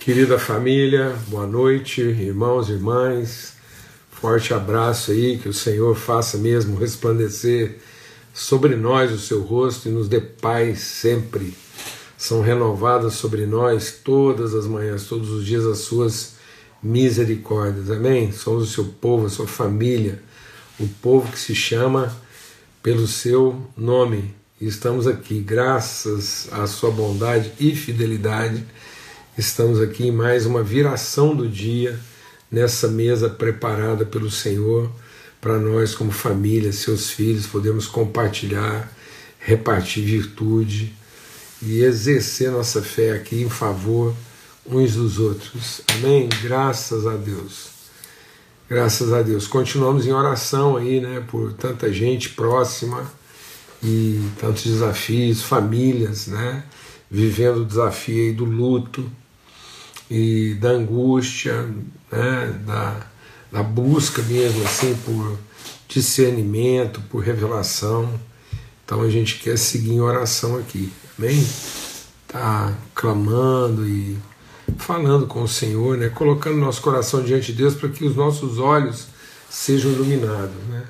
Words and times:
Querida 0.00 0.38
família, 0.38 1.14
boa 1.28 1.46
noite, 1.46 2.00
irmãos 2.00 2.70
e 2.70 2.72
irmãs. 2.72 3.52
Forte 4.10 4.54
abraço 4.54 5.10
aí, 5.10 5.36
que 5.36 5.46
o 5.46 5.52
Senhor 5.52 5.94
faça 5.94 6.38
mesmo 6.38 6.74
resplandecer 6.78 7.76
sobre 8.32 8.76
nós 8.76 9.12
o 9.12 9.18
seu 9.18 9.42
rosto 9.42 9.90
e 9.90 9.92
nos 9.92 10.08
dê 10.08 10.18
paz 10.18 10.78
sempre. 10.78 11.54
São 12.16 12.40
renovadas 12.40 13.12
sobre 13.12 13.44
nós 13.44 14.00
todas 14.02 14.54
as 14.54 14.66
manhãs, 14.66 15.04
todos 15.04 15.28
os 15.28 15.44
dias 15.44 15.66
as 15.66 15.80
suas 15.80 16.32
misericórdias. 16.82 17.90
Amém? 17.90 18.32
Somos 18.32 18.70
o 18.70 18.72
seu 18.72 18.86
povo, 18.86 19.26
a 19.26 19.30
sua 19.30 19.46
família, 19.46 20.22
o 20.78 20.88
povo 20.88 21.30
que 21.30 21.38
se 21.38 21.54
chama 21.54 22.10
pelo 22.82 23.06
seu 23.06 23.68
nome. 23.76 24.34
E 24.58 24.66
estamos 24.66 25.06
aqui, 25.06 25.40
graças 25.40 26.48
à 26.50 26.66
sua 26.66 26.90
bondade 26.90 27.52
e 27.60 27.76
fidelidade 27.76 28.64
Estamos 29.40 29.80
aqui 29.80 30.08
em 30.08 30.12
mais 30.12 30.44
uma 30.44 30.62
viração 30.62 31.34
do 31.34 31.48
dia 31.48 31.98
nessa 32.52 32.88
mesa 32.88 33.26
preparada 33.30 34.04
pelo 34.04 34.30
Senhor 34.30 34.92
para 35.40 35.58
nós, 35.58 35.94
como 35.94 36.10
família, 36.10 36.70
seus 36.74 37.08
filhos, 37.08 37.46
podemos 37.46 37.86
compartilhar, 37.86 38.92
repartir 39.38 40.04
virtude 40.04 40.94
e 41.62 41.80
exercer 41.80 42.50
nossa 42.50 42.82
fé 42.82 43.12
aqui 43.12 43.40
em 43.40 43.48
favor 43.48 44.14
uns 44.66 44.96
dos 44.96 45.18
outros. 45.18 45.80
Amém? 45.94 46.28
Graças 46.42 47.06
a 47.06 47.16
Deus. 47.16 47.70
Graças 48.68 49.10
a 49.10 49.22
Deus. 49.22 49.46
Continuamos 49.46 50.06
em 50.06 50.12
oração 50.12 50.76
aí, 50.76 51.00
né, 51.00 51.24
por 51.30 51.54
tanta 51.54 51.90
gente 51.90 52.28
próxima 52.28 53.10
e 53.82 54.20
tantos 54.38 54.64
desafios, 54.64 55.40
famílias, 55.40 56.26
né, 56.26 56.62
vivendo 57.10 57.62
o 57.62 57.64
desafio 57.64 58.22
aí 58.22 58.34
do 58.34 58.44
luto 58.44 59.10
e 60.10 60.54
da 60.54 60.70
angústia, 60.70 61.62
né, 62.10 62.60
da, 62.66 63.06
da 63.52 63.62
busca 63.62 64.20
mesmo 64.22 64.64
assim 64.64 64.94
por 65.04 65.38
discernimento, 65.88 67.00
por 67.08 67.22
revelação. 67.22 68.12
Então 68.84 69.02
a 69.02 69.08
gente 69.08 69.38
quer 69.38 69.56
seguir 69.56 69.92
em 69.92 70.00
oração 70.00 70.56
aqui, 70.56 70.92
amém? 71.16 71.46
Tá 72.26 72.74
clamando 72.92 73.86
e 73.86 74.18
falando 74.78 75.26
com 75.26 75.42
o 75.42 75.48
Senhor, 75.48 75.96
né? 75.96 76.08
colocando 76.08 76.56
nosso 76.56 76.82
coração 76.82 77.22
diante 77.22 77.52
de 77.52 77.58
Deus 77.58 77.74
para 77.74 77.88
que 77.88 78.04
os 78.04 78.16
nossos 78.16 78.58
olhos 78.58 79.06
sejam 79.48 79.92
iluminados. 79.92 80.56
Né? 80.68 80.84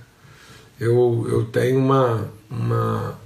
Eu, 0.79 1.27
eu 1.29 1.45
tenho 1.45 1.79
uma, 1.79 2.31
uma, 2.51 3.19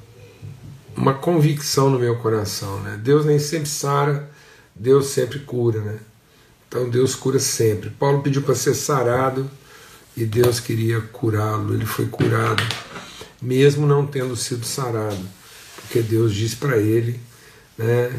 uma 0.96 1.14
convicção 1.14 1.90
no 1.90 1.98
meu 1.98 2.16
coração. 2.16 2.80
Né? 2.80 3.00
Deus 3.02 3.24
nem 3.24 3.38
sempre 3.38 3.68
sara 3.68 4.33
Deus 4.74 5.06
sempre 5.06 5.38
cura, 5.40 5.80
né? 5.80 5.98
Então 6.68 6.90
Deus 6.90 7.14
cura 7.14 7.38
sempre. 7.38 7.90
Paulo 7.90 8.22
pediu 8.22 8.42
para 8.42 8.54
ser 8.54 8.74
sarado 8.74 9.48
e 10.16 10.24
Deus 10.24 10.58
queria 10.58 11.00
curá-lo. 11.00 11.74
Ele 11.74 11.86
foi 11.86 12.06
curado, 12.06 12.62
mesmo 13.40 13.86
não 13.86 14.06
tendo 14.06 14.34
sido 14.36 14.64
sarado, 14.64 15.24
porque 15.76 16.00
Deus 16.00 16.34
diz 16.34 16.54
para 16.54 16.76
ele 16.78 17.20
né, 17.78 18.12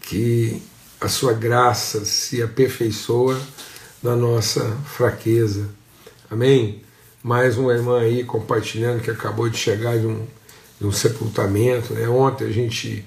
que 0.00 0.62
a 1.00 1.08
sua 1.08 1.32
graça 1.32 2.04
se 2.04 2.42
aperfeiçoa 2.42 3.38
na 4.02 4.16
nossa 4.16 4.64
fraqueza. 4.86 5.68
Amém? 6.30 6.82
Mais 7.22 7.58
uma 7.58 7.72
irmã 7.72 8.00
aí 8.00 8.24
compartilhando 8.24 9.02
que 9.02 9.10
acabou 9.10 9.48
de 9.48 9.58
chegar 9.58 9.98
de 9.98 10.06
um, 10.06 10.26
de 10.80 10.86
um 10.86 10.92
sepultamento. 10.92 11.92
Né? 11.92 12.08
Ontem 12.08 12.46
a 12.46 12.52
gente 12.52 13.04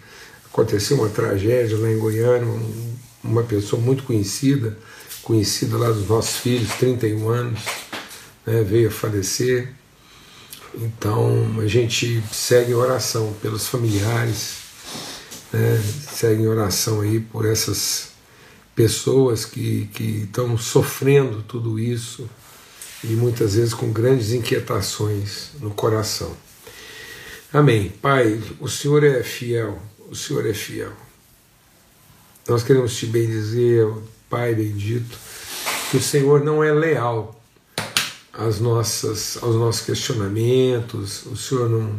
aconteceu 0.51 0.97
uma 0.97 1.09
tragédia 1.09 1.77
lá 1.77 1.89
em 1.89 1.97
Goiânia, 1.97 2.47
um, 2.47 2.95
uma 3.23 3.43
pessoa 3.43 3.81
muito 3.81 4.03
conhecida, 4.03 4.77
conhecida 5.23 5.77
lá 5.77 5.89
dos 5.89 6.07
nossos 6.07 6.37
filhos, 6.37 6.73
31 6.75 7.29
anos, 7.29 7.59
né, 8.45 8.61
veio 8.63 8.89
a 8.89 8.91
falecer. 8.91 9.71
Então 10.75 11.59
a 11.59 11.67
gente 11.67 12.21
segue 12.31 12.73
oração 12.73 13.33
pelos 13.41 13.67
familiares, 13.67 14.55
né, 15.53 15.81
segue 16.13 16.45
oração 16.47 17.01
aí 17.01 17.19
por 17.19 17.45
essas 17.45 18.09
pessoas 18.75 19.45
que, 19.45 19.87
que 19.93 20.23
estão 20.23 20.57
sofrendo 20.57 21.43
tudo 21.43 21.79
isso 21.79 22.29
e 23.03 23.07
muitas 23.07 23.55
vezes 23.55 23.73
com 23.73 23.91
grandes 23.91 24.31
inquietações 24.31 25.51
no 25.59 25.71
coração. 25.71 26.35
Amém. 27.53 27.89
Pai, 28.01 28.41
o 28.59 28.67
Senhor 28.69 29.03
é 29.03 29.21
fiel 29.23 29.77
o 30.11 30.15
Senhor 30.15 30.45
é 30.45 30.53
fiel. 30.53 30.91
Nós 32.47 32.63
queremos 32.63 32.97
te 32.97 33.05
bendizer, 33.05 33.87
Pai 34.29 34.53
bendito, 34.53 35.17
que 35.89 35.97
o 35.97 36.01
Senhor 36.01 36.43
não 36.43 36.61
é 36.61 36.71
leal 36.73 37.41
às 38.33 38.59
nossas, 38.59 39.37
aos 39.41 39.55
nossos 39.55 39.85
questionamentos, 39.85 41.25
o 41.25 41.37
Senhor 41.37 41.69
não, 41.69 41.97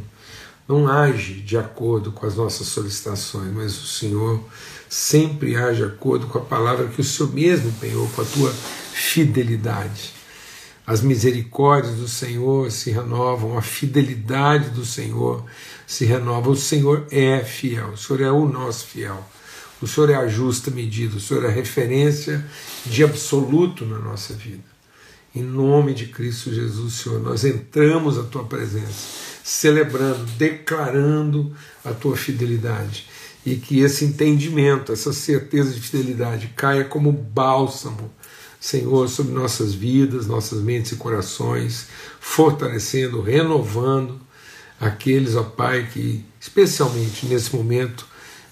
não 0.69 0.89
age 0.89 1.41
de 1.41 1.57
acordo 1.57 2.13
com 2.13 2.27
as 2.27 2.37
nossas 2.37 2.67
solicitações, 2.67 3.51
mas 3.53 3.83
o 3.83 3.87
Senhor 3.87 4.43
sempre 4.91 5.57
age 5.57 5.79
de 5.79 5.85
acordo 5.85 6.27
com 6.27 6.39
a 6.39 6.43
palavra 6.43 6.89
que 6.89 7.01
o 7.01 7.05
Senhor 7.05 7.33
mesmo 7.33 7.71
empenhou, 7.71 8.07
com 8.09 8.21
a 8.21 8.27
tua 8.27 8.53
fidelidade. 8.93 10.13
As 10.87 11.01
misericórdias 11.01 11.97
do 11.97 12.09
Senhor 12.09 12.71
se 12.73 12.91
renovam, 12.91 13.57
a 13.57 13.63
fidelidade 13.63 14.71
do 14.71 14.85
Senhor 14.85 15.45
se 15.87 16.05
renova. 16.05 16.51
O 16.51 16.57
Senhor 16.57 17.07
é 17.11 17.41
fiel, 17.41 17.91
o 17.91 17.97
Senhor 17.97 18.21
é 18.21 18.31
o 18.31 18.47
nosso 18.47 18.87
fiel. 18.87 19.25
O 19.81 19.87
Senhor 19.87 20.11
é 20.11 20.15
a 20.15 20.29
justa 20.29 20.71
medida, 20.71 21.17
o 21.17 21.21
Senhor 21.21 21.45
é 21.45 21.49
a 21.49 21.53
referência 21.53 22.45
de 22.85 23.03
absoluto 23.03 23.85
na 23.85 23.99
nossa 23.99 24.35
vida. 24.35 24.65
Em 25.35 25.43
nome 25.43 25.95
de 25.95 26.07
Cristo 26.07 26.53
Jesus, 26.53 26.95
Senhor, 26.95 27.21
nós 27.21 27.45
entramos 27.45 28.19
a 28.19 28.23
tua 28.23 28.45
presença, 28.45 29.09
celebrando, 29.43 30.25
declarando 30.37 31.55
a 31.85 31.93
tua 31.93 32.17
fidelidade. 32.17 33.09
E 33.45 33.57
que 33.57 33.81
esse 33.81 34.05
entendimento, 34.05 34.93
essa 34.93 35.13
certeza 35.13 35.71
de 35.71 35.81
fidelidade 35.81 36.53
caia 36.55 36.85
como 36.85 37.11
bálsamo, 37.11 38.11
Senhor, 38.63 39.09
sobre 39.09 39.33
nossas 39.33 39.75
vidas, 39.75 40.29
nossas 40.29 40.63
mentes 40.63 40.93
e 40.93 40.97
corações, 40.97 41.89
fortalecendo, 42.21 43.21
renovando 43.21 44.21
aqueles, 44.81 45.35
ó 45.35 45.43
Pai, 45.43 45.89
que 45.93 46.25
especialmente 46.41 47.27
nesse 47.27 47.57
momento 47.57 48.07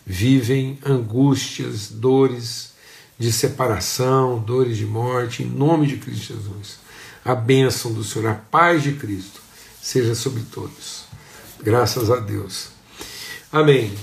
vivem 0.04 0.81
angústias, 0.84 1.87
dores 1.93 2.72
de 3.16 3.31
separação, 3.31 4.41
dores 4.41 4.76
de 4.78 4.84
morte, 4.84 5.44
em 5.44 5.47
nome 5.47 5.87
de 5.87 5.98
Cristo 5.98 6.34
Jesus. 6.34 6.81
A 7.25 7.37
bênção 7.37 7.92
do 7.92 8.03
Senhor, 8.03 8.31
a 8.31 8.34
paz 8.34 8.82
de 8.82 8.94
Cristo 8.94 9.41
seja 9.81 10.16
sobre 10.16 10.42
todos. 10.42 11.04
Graças 11.62 12.10
a 12.10 12.16
Deus. 12.16 12.71
Amém. 13.53 13.94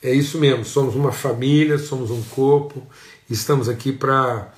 É 0.00 0.10
isso 0.10 0.38
mesmo, 0.38 0.64
somos 0.64 0.94
uma 0.94 1.12
família, 1.12 1.76
somos 1.76 2.10
um 2.10 2.22
corpo, 2.22 2.82
estamos 3.28 3.68
aqui 3.68 3.92
para 3.92 4.50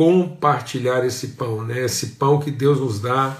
compartilhar 0.00 1.04
esse 1.04 1.26
pão, 1.28 1.62
né? 1.62 1.84
Esse 1.84 2.06
pão 2.12 2.40
que 2.40 2.50
Deus 2.50 2.80
nos 2.80 3.00
dá 3.00 3.36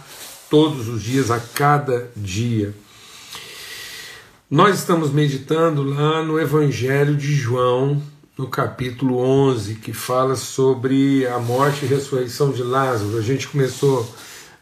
todos 0.51 0.89
os 0.89 1.03
dias, 1.03 1.31
a 1.31 1.41
cada 1.41 2.11
dia. 2.15 2.75
Nós 4.51 4.81
estamos 4.81 5.11
meditando 5.11 5.83
lá 5.83 6.23
no 6.23 6.39
Evangelho 6.39 7.17
de 7.17 7.35
João, 7.35 8.03
no 8.37 8.47
capítulo 8.47 9.17
11, 9.17 9.77
que 9.77 9.95
fala 9.95 10.37
sobre 10.37 11.27
a 11.29 11.39
morte 11.39 11.87
e 11.87 11.89
ressurreição 11.89 12.53
de 12.53 12.63
Lázaro. 12.63 13.17
A 13.17 13.23
gente 13.23 13.49
começou 13.49 14.07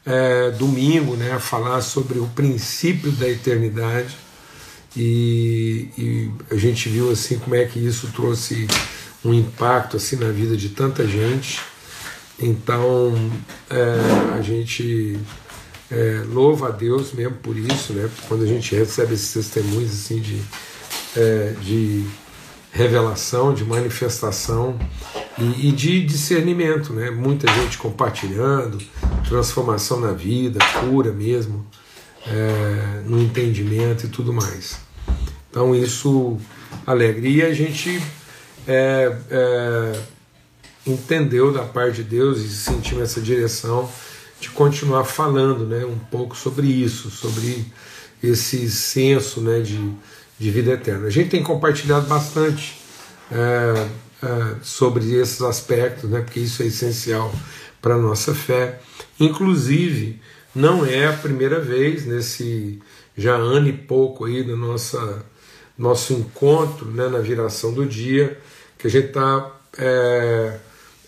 é, 0.06 0.52
domingo 0.52 1.16
né, 1.16 1.32
a 1.32 1.40
falar 1.40 1.80
sobre 1.80 2.20
o 2.20 2.28
princípio 2.28 3.10
da 3.10 3.28
eternidade 3.28 4.16
e, 4.96 5.88
e, 5.98 6.30
a 6.48 6.56
gente 6.56 6.88
viu 6.88 7.10
assim 7.10 7.40
como 7.40 7.56
é 7.56 7.64
que 7.64 7.84
isso 7.84 8.06
trouxe 8.14 8.68
um 9.24 9.34
impacto 9.34 9.96
assim 9.96 10.14
na 10.14 10.30
vida 10.30 10.56
de 10.56 10.68
tanta 10.68 11.04
gente. 11.04 11.60
Então 12.40 13.14
é, 13.68 14.36
a 14.38 14.42
gente 14.42 15.18
é, 15.90 16.22
louva 16.26 16.68
a 16.68 16.70
Deus 16.70 17.12
mesmo 17.12 17.36
por 17.36 17.56
isso, 17.56 17.92
né? 17.92 18.08
Quando 18.28 18.44
a 18.44 18.46
gente 18.46 18.74
recebe 18.74 19.14
esses 19.14 19.32
testemunhos 19.32 19.90
assim 19.92 20.20
de, 20.20 20.40
é, 21.16 21.54
de 21.62 22.06
revelação, 22.70 23.52
de 23.52 23.64
manifestação 23.64 24.78
e, 25.38 25.68
e, 25.68 25.72
de 25.72 26.04
discernimento, 26.04 26.92
né? 26.92 27.10
Muita 27.10 27.50
gente 27.52 27.78
compartilhando, 27.78 28.78
transformação 29.26 29.98
na 29.98 30.12
vida, 30.12 30.58
cura 30.80 31.12
mesmo, 31.12 31.66
é, 32.26 33.02
no 33.04 33.20
entendimento 33.20 34.06
e 34.06 34.08
tudo 34.08 34.32
mais. 34.32 34.78
Então 35.50 35.74
isso 35.74 36.38
alegra. 36.86 37.26
E 37.26 37.42
a 37.42 37.52
gente 37.52 38.00
é, 38.66 39.16
é, 39.30 40.00
entendeu 40.92 41.52
da 41.52 41.62
parte 41.62 41.96
de 41.96 42.04
Deus 42.04 42.38
e 42.38 42.48
sentiu 42.48 43.02
essa 43.02 43.20
direção 43.20 43.88
de 44.40 44.50
continuar 44.50 45.04
falando 45.04 45.66
né, 45.66 45.84
um 45.84 45.98
pouco 45.98 46.36
sobre 46.36 46.66
isso, 46.66 47.10
sobre 47.10 47.66
esse 48.22 48.70
senso 48.70 49.40
né, 49.40 49.60
de, 49.60 49.92
de 50.38 50.50
vida 50.50 50.72
eterna. 50.72 51.06
A 51.06 51.10
gente 51.10 51.30
tem 51.30 51.42
compartilhado 51.42 52.06
bastante 52.06 52.80
é, 53.30 53.88
uh, 54.24 54.56
sobre 54.62 55.14
esses 55.14 55.42
aspectos, 55.42 56.08
né, 56.08 56.20
porque 56.20 56.40
isso 56.40 56.62
é 56.62 56.66
essencial 56.66 57.32
para 57.82 57.94
a 57.94 57.98
nossa 57.98 58.34
fé. 58.34 58.80
Inclusive, 59.18 60.20
não 60.54 60.84
é 60.86 61.06
a 61.06 61.12
primeira 61.12 61.60
vez 61.60 62.06
nesse 62.06 62.80
já 63.16 63.34
ano 63.34 63.68
e 63.68 63.72
pouco 63.72 64.24
aí 64.24 64.44
do 64.44 64.56
nossa, 64.56 65.24
nosso 65.76 66.12
encontro 66.12 66.86
né, 66.90 67.08
na 67.08 67.18
viração 67.18 67.72
do 67.72 67.84
dia 67.84 68.38
que 68.78 68.86
a 68.86 68.90
gente 68.90 69.08
está 69.08 69.60
é, 69.76 70.56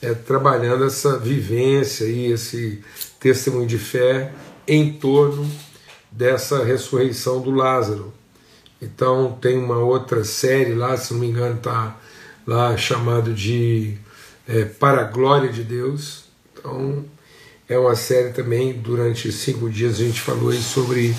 é, 0.02 0.14
trabalhando 0.14 0.85
essa 0.85 1.19
vivência 1.19 2.05
e 2.05 2.32
esse 2.32 2.82
testemunho 3.19 3.67
de 3.67 3.79
fé 3.79 4.32
em 4.67 4.93
torno 4.93 5.49
dessa 6.11 6.64
ressurreição 6.64 7.41
do 7.41 7.50
Lázaro. 7.50 8.12
Então 8.81 9.37
tem 9.41 9.58
uma 9.58 9.79
outra 9.79 10.25
série 10.25 10.75
lá, 10.75 10.97
se 10.97 11.12
não 11.12 11.20
me 11.20 11.29
engano, 11.29 11.56
está 11.56 11.97
lá 12.47 12.76
chamado 12.76 13.35
de 13.35 13.99
é, 14.49 14.64
Para 14.64 15.02
a 15.02 15.05
Glória 15.05 15.50
de 15.50 15.62
Deus. 15.62 16.25
Então 16.53 17.05
é 17.69 17.79
uma 17.79 17.94
série 17.94 18.31
também, 18.31 18.73
durante 18.73 19.31
cinco 19.31 19.69
dias 19.69 20.00
a 20.00 20.05
gente 20.05 20.20
falou 20.20 20.50
aí 20.50 20.61
sobre 20.61 21.14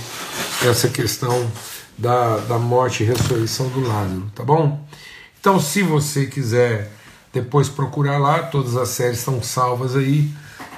essa 0.67 0.89
questão 0.89 1.49
da, 1.97 2.37
da 2.39 2.57
morte 2.57 3.03
e 3.03 3.05
ressurreição 3.05 3.69
do 3.69 3.87
Lázaro, 3.87 4.31
tá 4.35 4.43
bom? 4.43 4.83
Então 5.39 5.59
se 5.59 5.83
você 5.83 6.25
quiser 6.25 6.91
depois 7.33 7.69
procurar 7.69 8.17
lá, 8.17 8.43
todas 8.43 8.75
as 8.75 8.89
séries 8.89 9.19
estão 9.19 9.41
salvas 9.41 9.95
aí, 9.95 10.29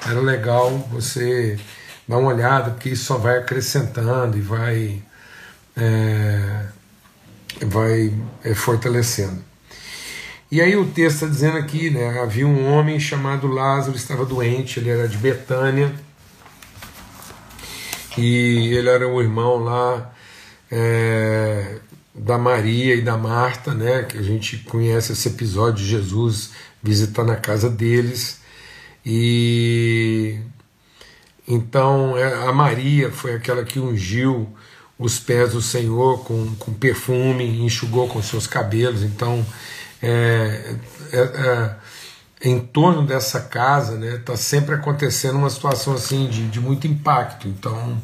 era 0.06 0.20
legal 0.20 0.70
você 0.90 1.58
dar 2.06 2.18
uma 2.18 2.32
olhada, 2.32 2.70
porque 2.70 2.90
isso 2.90 3.04
só 3.04 3.16
vai 3.16 3.38
acrescentando 3.38 4.36
e 4.36 4.40
vai, 4.40 5.02
é, 5.76 6.66
vai 7.66 8.12
é, 8.44 8.54
fortalecendo. 8.54 9.42
E 10.50 10.60
aí 10.60 10.76
o 10.76 10.86
texto 10.86 11.14
está 11.14 11.26
dizendo 11.26 11.58
aqui, 11.58 11.90
né? 11.90 12.20
Havia 12.20 12.46
um 12.46 12.72
homem 12.72 13.00
chamado 13.00 13.48
Lázaro, 13.48 13.96
estava 13.96 14.24
doente, 14.24 14.78
ele 14.78 14.90
era 14.90 15.08
de 15.08 15.16
Betânia, 15.16 15.92
e 18.16 18.72
ele 18.74 18.88
era 18.88 19.08
o 19.08 19.20
irmão 19.20 19.56
lá 19.64 20.12
é, 20.70 21.78
da 22.14 22.38
Maria 22.38 22.94
e 22.94 23.02
da 23.02 23.16
Marta, 23.16 23.74
né? 23.74 24.04
Que 24.04 24.18
a 24.18 24.22
gente 24.22 24.58
conhece 24.58 25.12
esse 25.12 25.28
episódio 25.28 25.84
de 25.84 25.90
Jesus 25.90 26.50
visitando 26.82 27.32
a 27.32 27.36
casa 27.36 27.68
deles. 27.68 28.40
E 29.04 30.38
então 31.46 32.16
é, 32.16 32.48
a 32.48 32.52
Maria 32.52 33.10
foi 33.10 33.34
aquela 33.34 33.64
que 33.64 33.78
ungiu 33.78 34.48
os 34.98 35.18
pés 35.18 35.52
do 35.52 35.60
Senhor 35.60 36.24
com, 36.24 36.54
com 36.56 36.72
perfume, 36.72 37.64
enxugou 37.64 38.08
com 38.08 38.22
seus 38.22 38.46
cabelos. 38.46 39.02
Então, 39.02 39.44
é, 40.02 40.76
é, 41.12 41.18
é, 41.18 41.76
em 42.42 42.60
torno 42.60 43.06
dessa 43.06 43.40
casa, 43.40 43.96
né, 43.96 44.16
está 44.16 44.36
sempre 44.36 44.74
acontecendo 44.74 45.36
uma 45.36 45.50
situação 45.50 45.94
assim 45.94 46.28
de, 46.28 46.48
de 46.48 46.60
muito 46.60 46.86
impacto. 46.86 47.48
Então, 47.48 48.00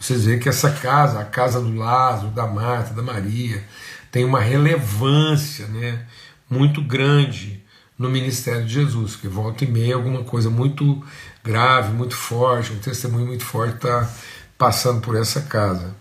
vocês 0.00 0.24
veem 0.24 0.38
que 0.38 0.48
essa 0.48 0.70
casa, 0.70 1.20
a 1.20 1.24
casa 1.26 1.60
do 1.60 1.74
Lázaro, 1.76 2.30
da 2.30 2.46
Marta, 2.46 2.94
da 2.94 3.02
Maria, 3.02 3.62
tem 4.10 4.24
uma 4.24 4.40
relevância, 4.40 5.66
né, 5.66 6.06
muito 6.48 6.82
grande 6.82 7.62
no 7.98 8.08
ministério 8.08 8.64
de 8.64 8.72
Jesus, 8.72 9.14
que 9.14 9.28
volta 9.28 9.62
e 9.62 9.68
meia 9.68 9.94
alguma 9.94 10.24
coisa 10.24 10.48
muito 10.48 11.04
grave, 11.44 11.92
muito 11.92 12.16
forte, 12.16 12.72
um 12.72 12.78
testemunho 12.78 13.26
muito 13.26 13.44
forte 13.44 13.74
está 13.74 14.10
passando 14.56 15.02
por 15.02 15.14
essa 15.16 15.42
casa. 15.42 15.94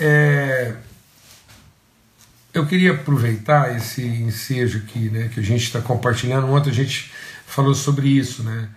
É, 0.00 0.74
eu 2.52 2.66
queria 2.66 2.92
aproveitar 2.92 3.76
esse 3.76 4.04
ensejo 4.04 4.78
aqui, 4.78 5.08
né, 5.08 5.30
que 5.32 5.38
a 5.38 5.42
gente 5.42 5.62
está 5.62 5.80
compartilhando. 5.80 6.50
Ontem 6.50 6.70
a 6.70 6.74
gente 6.74 7.12
falou 7.46 7.76
sobre 7.76 8.08
isso, 8.08 8.42
né, 8.42 8.68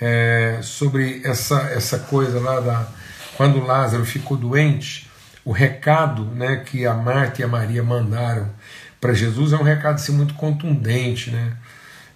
é, 0.00 0.60
sobre 0.62 1.20
essa, 1.24 1.60
essa 1.64 1.98
coisa 1.98 2.40
lá 2.40 2.60
da 2.60 2.88
quando 3.36 3.64
Lázaro 3.64 4.04
ficou 4.04 4.36
doente, 4.36 5.10
o 5.44 5.52
recado, 5.52 6.24
né, 6.24 6.56
que 6.64 6.86
a 6.86 6.94
Marta 6.94 7.40
e 7.40 7.44
a 7.44 7.48
Maria 7.48 7.82
mandaram 7.82 8.50
para 9.00 9.12
Jesus 9.12 9.52
é 9.52 9.56
um 9.56 9.62
recado 9.62 9.96
assim, 9.96 10.12
muito 10.12 10.34
contundente, 10.34 11.30
né? 11.30 11.52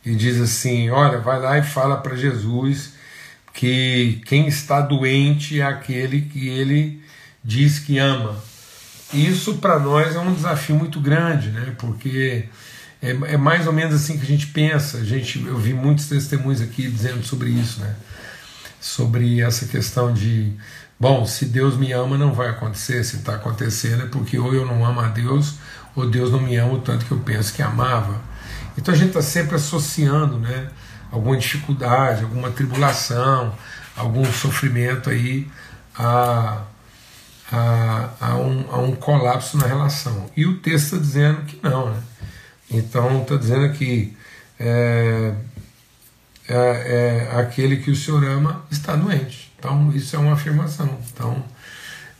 e 0.05 0.14
diz 0.14 0.40
assim: 0.40 0.90
Olha, 0.90 1.19
vai 1.19 1.40
lá 1.40 1.58
e 1.58 1.62
fala 1.62 1.96
para 1.96 2.17
Jesus 2.17 2.94
que 3.52 4.20
quem 4.26 4.46
está 4.46 4.81
doente 4.81 5.61
é 5.61 5.64
aquele 5.64 6.22
que 6.22 6.49
ele 6.49 7.02
diz 7.43 7.78
que 7.78 7.99
ama. 7.99 8.37
Isso 9.12 9.56
para 9.56 9.78
nós 9.78 10.14
é 10.14 10.20
um 10.20 10.32
desafio 10.32 10.76
muito 10.76 11.00
grande, 11.00 11.50
né? 11.50 11.75
porque 11.78 12.44
é, 13.02 13.11
é, 13.11 13.37
mais 13.37 13.67
ou 13.67 13.72
menos 13.72 13.94
assim 13.94 14.17
que 14.17 14.22
a 14.22 14.26
gente 14.26 14.46
pensa. 14.49 14.99
A 14.99 15.05
gente, 15.05 15.44
eu 15.44 15.58
vi 15.58 15.75
muitos 15.75 16.06
testemunhos 16.06 16.61
aqui 16.61 16.88
dizendo 16.88 17.25
sobre 17.25 17.50
isso, 17.50 17.81
né? 17.81 17.94
sobre 18.81 19.40
essa 19.40 19.67
questão 19.67 20.12
de, 20.12 20.52
bom, 21.00 21.25
se 21.25 21.47
Deus 21.47 21.76
me 21.79 21.91
ama, 21.93 22.19
não 22.19 22.35
vai 22.35 22.50
acontecer. 22.50 23.02
Se 23.02 23.17
está 23.17 23.37
acontecendo 23.37 24.02
é 24.02 24.06
porque 24.06 24.38
ou 24.38 24.55
eu 24.55 24.67
não 24.67 24.85
amo 24.85 25.00
a 25.00 25.08
Deus, 25.08 25.55
ou 25.97 26.08
Deus 26.08 26.31
não 26.31 26.41
me 26.41 26.55
ama 26.56 26.75
o 26.75 26.81
tanto 26.81 27.06
que 27.06 27.12
eu 27.12 27.19
penso 27.19 27.55
que 27.55 27.62
amava. 27.62 28.20
Então 28.76 28.94
a 28.94 28.97
gente 28.97 29.08
está 29.08 29.23
sempre 29.23 29.56
associando 29.56 30.38
né, 30.38 30.69
alguma 31.11 31.37
dificuldade, 31.37 32.23
alguma 32.23 32.50
tribulação, 32.50 33.55
algum 33.97 34.25
sofrimento 34.32 35.11
aí 35.11 35.50
a, 35.97 36.62
a, 37.50 38.08
a, 38.20 38.37
um, 38.37 38.67
a 38.70 38.79
um 38.79 38.94
colapso 38.94 39.56
na 39.58 39.67
relação. 39.67 40.31
E 40.37 40.46
o 40.46 40.58
texto 40.58 40.85
está 40.85 40.99
dizendo 40.99 41.43
que 41.43 41.58
não. 41.62 41.91
Né? 41.91 42.03
Então 42.70 43.23
está 43.23 43.37
dizendo 43.37 43.73
que 43.73 44.17
é, 44.58 45.35
é, 46.49 47.29
é, 47.32 47.38
aquele 47.41 47.79
que 47.79 47.91
o 47.91 47.96
Senhor 47.96 48.25
ama 48.25 48.64
está 48.70 48.94
doente. 48.94 49.50
Então 49.61 49.93
isso 49.95 50.17
é 50.17 50.19
uma 50.19 50.33
afirmação. 50.33 50.99
Então 51.12 51.45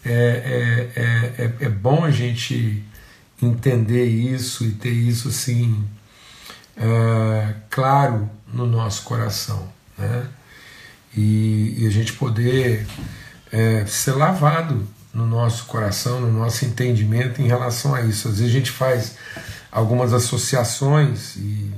é, 0.05 0.13
é, 0.13 1.01
é, 1.01 1.45
é, 1.45 1.65
é 1.65 1.69
bom 1.71 2.05
a 2.05 2.11
gente 2.11 2.85
entender 3.43 4.05
isso 4.05 4.65
e 4.65 4.73
ter 4.73 4.91
isso 4.91 5.29
assim 5.29 5.89
é, 6.77 7.55
claro 7.71 8.29
no 8.53 8.67
nosso 8.67 9.03
coração, 9.05 9.73
né? 9.97 10.27
E, 11.17 11.77
e 11.79 11.87
a 11.87 11.91
gente 11.91 12.13
poder 12.13 12.87
é, 13.51 13.85
ser 13.87 14.13
lavado 14.13 14.87
no 15.13 15.27
nosso 15.27 15.65
coração, 15.65 16.21
no 16.21 16.31
nosso 16.31 16.65
entendimento 16.65 17.41
em 17.41 17.47
relação 17.47 17.95
a 17.95 18.03
isso. 18.03 18.29
Às 18.29 18.39
vezes 18.39 18.55
a 18.55 18.59
gente 18.59 18.71
faz 18.71 19.17
algumas 19.73 20.13
associações 20.13 21.37
e, 21.37 21.73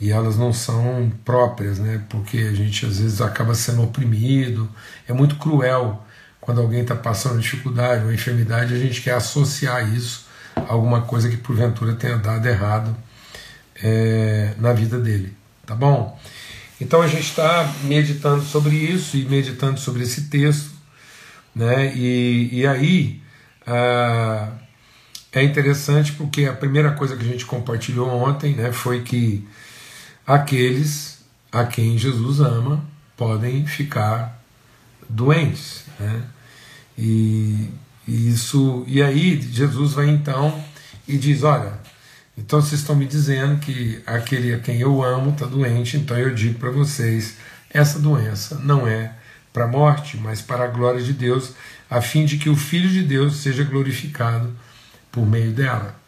e 0.00 0.10
elas 0.10 0.38
não 0.38 0.52
são 0.52 1.12
próprias, 1.24 1.78
né? 1.78 2.02
Porque 2.08 2.38
a 2.38 2.54
gente 2.54 2.86
às 2.86 2.98
vezes 2.98 3.20
acaba 3.20 3.54
sendo 3.54 3.82
oprimido. 3.82 4.68
É 5.06 5.12
muito 5.12 5.36
cruel 5.36 6.02
quando 6.40 6.62
alguém 6.62 6.80
está 6.80 6.96
passando 6.96 7.38
dificuldade, 7.38 8.04
uma 8.04 8.14
enfermidade, 8.14 8.72
a 8.72 8.78
gente 8.78 9.02
quer 9.02 9.14
associar 9.14 9.94
isso 9.94 10.26
a 10.56 10.72
alguma 10.72 11.02
coisa 11.02 11.28
que 11.28 11.36
porventura 11.36 11.94
tenha 11.94 12.16
dado 12.16 12.48
errado 12.48 12.96
é, 13.82 14.54
na 14.58 14.72
vida 14.72 14.98
dele, 14.98 15.36
tá 15.66 15.74
bom? 15.74 16.18
Então 16.80 17.02
a 17.02 17.06
gente 17.06 17.28
está 17.28 17.70
meditando 17.84 18.42
sobre 18.42 18.74
isso 18.74 19.18
e 19.18 19.26
meditando 19.26 19.78
sobre 19.78 20.02
esse 20.02 20.28
texto, 20.30 20.70
né? 21.54 21.94
E, 21.94 22.48
e 22.52 22.66
aí 22.66 23.22
ah, 23.66 24.48
é 25.32 25.42
interessante 25.42 26.12
porque 26.12 26.46
a 26.46 26.52
primeira 26.54 26.92
coisa 26.92 27.16
que 27.16 27.22
a 27.22 27.28
gente 27.28 27.44
compartilhou 27.44 28.08
ontem, 28.08 28.54
né, 28.54 28.72
foi 28.72 29.02
que 29.02 29.46
aqueles 30.26 31.18
a 31.50 31.64
quem 31.64 31.98
Jesus 31.98 32.40
ama 32.40 32.84
podem 33.16 33.66
ficar 33.66 34.40
doentes, 35.08 35.84
né? 35.98 36.22
E, 36.96 37.68
e 38.06 38.28
isso 38.28 38.84
e 38.86 39.02
aí 39.02 39.40
Jesus 39.40 39.94
vai 39.94 40.08
então 40.08 40.62
e 41.08 41.16
diz, 41.16 41.42
olha, 41.42 41.72
então 42.36 42.60
vocês 42.60 42.80
estão 42.80 42.96
me 42.96 43.06
dizendo 43.06 43.58
que 43.60 44.02
aquele 44.06 44.54
a 44.54 44.58
quem 44.58 44.80
eu 44.80 45.02
amo 45.02 45.30
está 45.30 45.46
doente, 45.46 45.96
então 45.96 46.16
eu 46.18 46.34
digo 46.34 46.58
para 46.58 46.70
vocês: 46.70 47.36
essa 47.68 47.98
doença 47.98 48.56
não 48.56 48.86
é 48.86 49.12
para 49.52 49.64
a 49.64 49.68
morte, 49.68 50.16
mas 50.16 50.40
para 50.40 50.64
a 50.64 50.68
glória 50.68 51.02
de 51.02 51.12
Deus, 51.12 51.52
a 51.90 52.00
fim 52.00 52.24
de 52.24 52.38
que 52.38 52.48
o 52.48 52.56
Filho 52.56 52.88
de 52.88 53.02
Deus 53.02 53.36
seja 53.36 53.64
glorificado 53.64 54.50
por 55.12 55.26
meio 55.26 55.52
dela. 55.52 55.99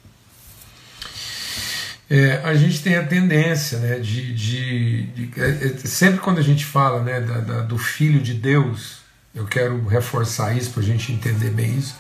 É, 2.15 2.43
a 2.45 2.55
gente 2.55 2.83
tem 2.83 2.95
a 2.95 3.07
tendência 3.07 3.79
né, 3.79 3.99
de. 3.99 4.35
de, 4.35 5.03
de 5.07 5.41
é, 5.41 5.49
é 5.49 5.69
sempre 5.79 6.21
quando 6.21 6.41
a 6.41 6.43
gente 6.43 6.63
fala 6.63 7.03
né, 7.03 7.23
da, 7.23 7.39
da, 7.39 7.61
do 7.63 7.79
Filho 7.79 8.21
de 8.21 8.35
Deus, 8.35 8.99
eu 9.35 9.47
quero 9.47 9.87
reforçar 9.87 10.55
isso 10.55 10.73
para 10.73 10.83
a 10.83 10.85
gente 10.85 11.11
entender 11.11 11.49
bem 11.49 11.79
isso. 11.79 11.97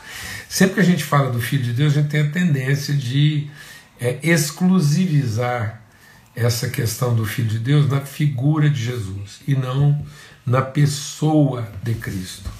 Sempre 0.50 0.74
que 0.74 0.80
a 0.80 0.84
gente 0.84 1.02
fala 1.02 1.30
do 1.30 1.40
Filho 1.40 1.62
de 1.62 1.72
Deus, 1.72 1.96
a 1.96 2.02
gente 2.02 2.10
tem 2.10 2.20
a 2.20 2.30
tendência 2.30 2.92
de 2.92 3.48
é 3.98 4.18
exclusivizar 4.22 5.80
essa 6.36 6.68
questão 6.68 7.14
do 7.14 7.24
Filho 7.24 7.48
de 7.48 7.58
Deus 7.58 7.88
na 7.88 8.02
figura 8.02 8.68
de 8.68 8.84
Jesus 8.84 9.40
e 9.48 9.54
não 9.54 10.04
na 10.44 10.60
pessoa 10.60 11.66
de 11.82 11.94
Cristo. 11.94 12.50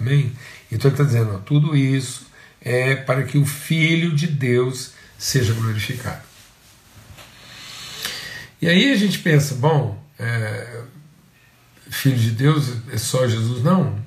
Amém? 0.00 0.32
Então 0.70 0.90
ele 0.90 0.94
está 0.94 1.04
dizendo: 1.04 1.34
ó, 1.34 1.38
tudo 1.40 1.76
isso 1.76 2.26
é 2.58 2.96
para 2.96 3.24
que 3.24 3.36
o 3.36 3.44
Filho 3.44 4.16
de 4.16 4.28
Deus 4.28 4.92
seja 5.18 5.52
glorificado. 5.52 6.31
E 8.62 8.68
aí 8.68 8.92
a 8.92 8.96
gente 8.96 9.18
pensa, 9.18 9.56
bom, 9.56 10.00
é, 10.16 10.82
filho 11.90 12.16
de 12.16 12.30
Deus 12.30 12.72
é 12.92 12.96
só 12.96 13.26
Jesus? 13.26 13.60
Não. 13.64 14.00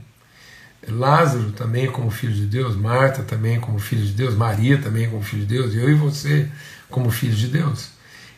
Lázaro 0.88 1.52
também 1.52 1.92
como 1.92 2.10
filho 2.10 2.34
de 2.34 2.46
Deus, 2.46 2.74
Marta 2.74 3.22
também 3.22 3.60
como 3.60 3.78
filho 3.80 4.06
de 4.06 4.14
Deus, 4.14 4.34
Maria 4.34 4.78
também 4.78 5.10
como 5.10 5.22
filho 5.22 5.46
de 5.46 5.56
Deus, 5.56 5.76
eu 5.76 5.90
e 5.90 5.94
você 5.94 6.50
como 6.90 7.12
filho 7.12 7.36
de 7.36 7.50
Deus. 7.50 7.90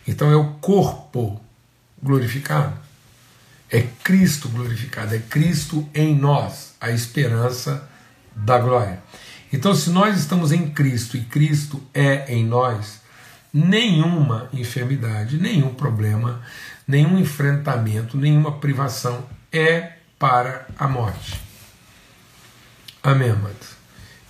Então 0.08 0.32
é 0.32 0.36
o 0.36 0.54
corpo 0.54 1.40
glorificado. 2.02 2.74
É 3.70 3.84
Cristo 4.04 4.50
glorificado, 4.50 5.14
é 5.14 5.20
Cristo 5.20 5.88
em 5.94 6.16
nós, 6.16 6.74
a 6.82 6.90
esperança 6.90 7.88
da 8.36 8.58
glória. 8.58 9.04
Então, 9.54 9.76
se 9.76 9.92
nós 9.92 10.18
estamos 10.18 10.52
em 10.52 10.70
Cristo 10.72 11.16
e 11.16 11.22
Cristo 11.22 11.82
é 11.94 12.34
em 12.34 12.44
nós, 12.44 13.02
nenhuma 13.58 14.50
enfermidade, 14.54 15.38
nenhum 15.38 15.74
problema, 15.74 16.42
nenhum 16.88 17.18
enfrentamento, 17.18 18.16
nenhuma 18.16 18.60
privação 18.60 19.26
é 19.52 19.94
para 20.20 20.68
a 20.78 20.88
morte. 20.88 21.42
Amém, 23.02 23.32
amados? 23.32 23.78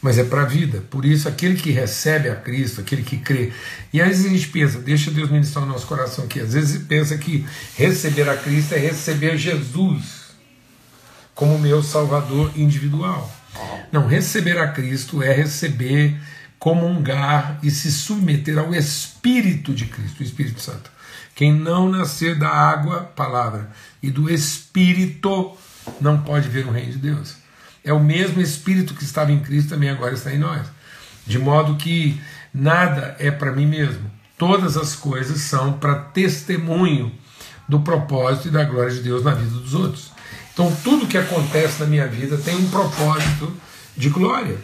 Mas 0.01 0.17
é 0.17 0.23
para 0.23 0.43
a 0.43 0.45
vida. 0.45 0.83
Por 0.89 1.03
isso, 1.03 1.27
aquele 1.27 1.55
que 1.55 1.71
recebe 1.71 2.29
a 2.29 2.35
Cristo, 2.35 2.79
aquele 2.79 3.01
que 3.01 3.17
crê. 3.17 3.51
E 3.91 3.99
às 3.99 4.09
vezes 4.09 4.25
a 4.27 4.29
gente 4.29 4.47
pensa, 4.49 4.79
deixa 4.79 5.11
Deus 5.11 5.29
ministrar 5.29 5.65
o 5.65 5.67
nosso 5.67 5.87
coração 5.87 6.25
aqui. 6.25 6.39
Às 6.39 6.53
vezes 6.53 6.83
pensa 6.83 7.17
que 7.17 7.45
receber 7.75 8.29
a 8.29 8.37
Cristo 8.37 8.75
é 8.75 8.77
receber 8.77 9.37
Jesus 9.37 10.27
como 11.33 11.59
meu 11.59 11.83
Salvador 11.83 12.51
individual. 12.55 13.29
Não, 13.91 14.07
receber 14.07 14.57
a 14.57 14.67
Cristo 14.67 15.21
é 15.21 15.33
receber, 15.33 16.15
comungar 16.59 17.59
e 17.61 17.69
se 17.69 17.91
submeter 17.91 18.57
ao 18.57 18.73
Espírito 18.73 19.73
de 19.73 19.85
Cristo, 19.85 20.19
o 20.19 20.23
Espírito 20.23 20.59
Santo. 20.59 20.91
Quem 21.35 21.53
não 21.53 21.89
nascer 21.89 22.35
da 22.35 22.49
água, 22.49 23.01
palavra, 23.15 23.69
e 24.01 24.09
do 24.09 24.29
Espírito, 24.29 25.55
não 26.01 26.21
pode 26.21 26.49
ver 26.49 26.65
o 26.65 26.71
reino 26.71 26.93
de 26.93 26.97
Deus. 26.97 27.35
É 27.83 27.93
o 27.93 27.99
mesmo 27.99 28.41
Espírito 28.41 28.95
que 28.95 29.03
estava 29.03 29.31
em 29.31 29.39
Cristo 29.39 29.69
também 29.69 29.89
agora 29.89 30.13
está 30.13 30.33
em 30.33 30.39
nós. 30.39 30.67
De 31.25 31.37
modo 31.37 31.75
que 31.75 32.19
nada 32.53 33.15
é 33.19 33.29
para 33.29 33.51
mim 33.51 33.67
mesmo. 33.67 34.09
Todas 34.37 34.77
as 34.77 34.95
coisas 34.95 35.41
são 35.41 35.73
para 35.73 35.95
testemunho 35.95 37.11
do 37.67 37.81
propósito 37.81 38.47
e 38.47 38.51
da 38.51 38.63
glória 38.63 38.93
de 38.93 39.01
Deus 39.01 39.23
na 39.23 39.33
vida 39.33 39.51
dos 39.51 39.73
outros. 39.73 40.11
Então, 40.53 40.75
tudo 40.83 41.07
que 41.07 41.17
acontece 41.17 41.79
na 41.79 41.85
minha 41.85 42.07
vida 42.07 42.37
tem 42.37 42.55
um 42.55 42.69
propósito 42.69 43.55
de 43.95 44.09
glória 44.09 44.57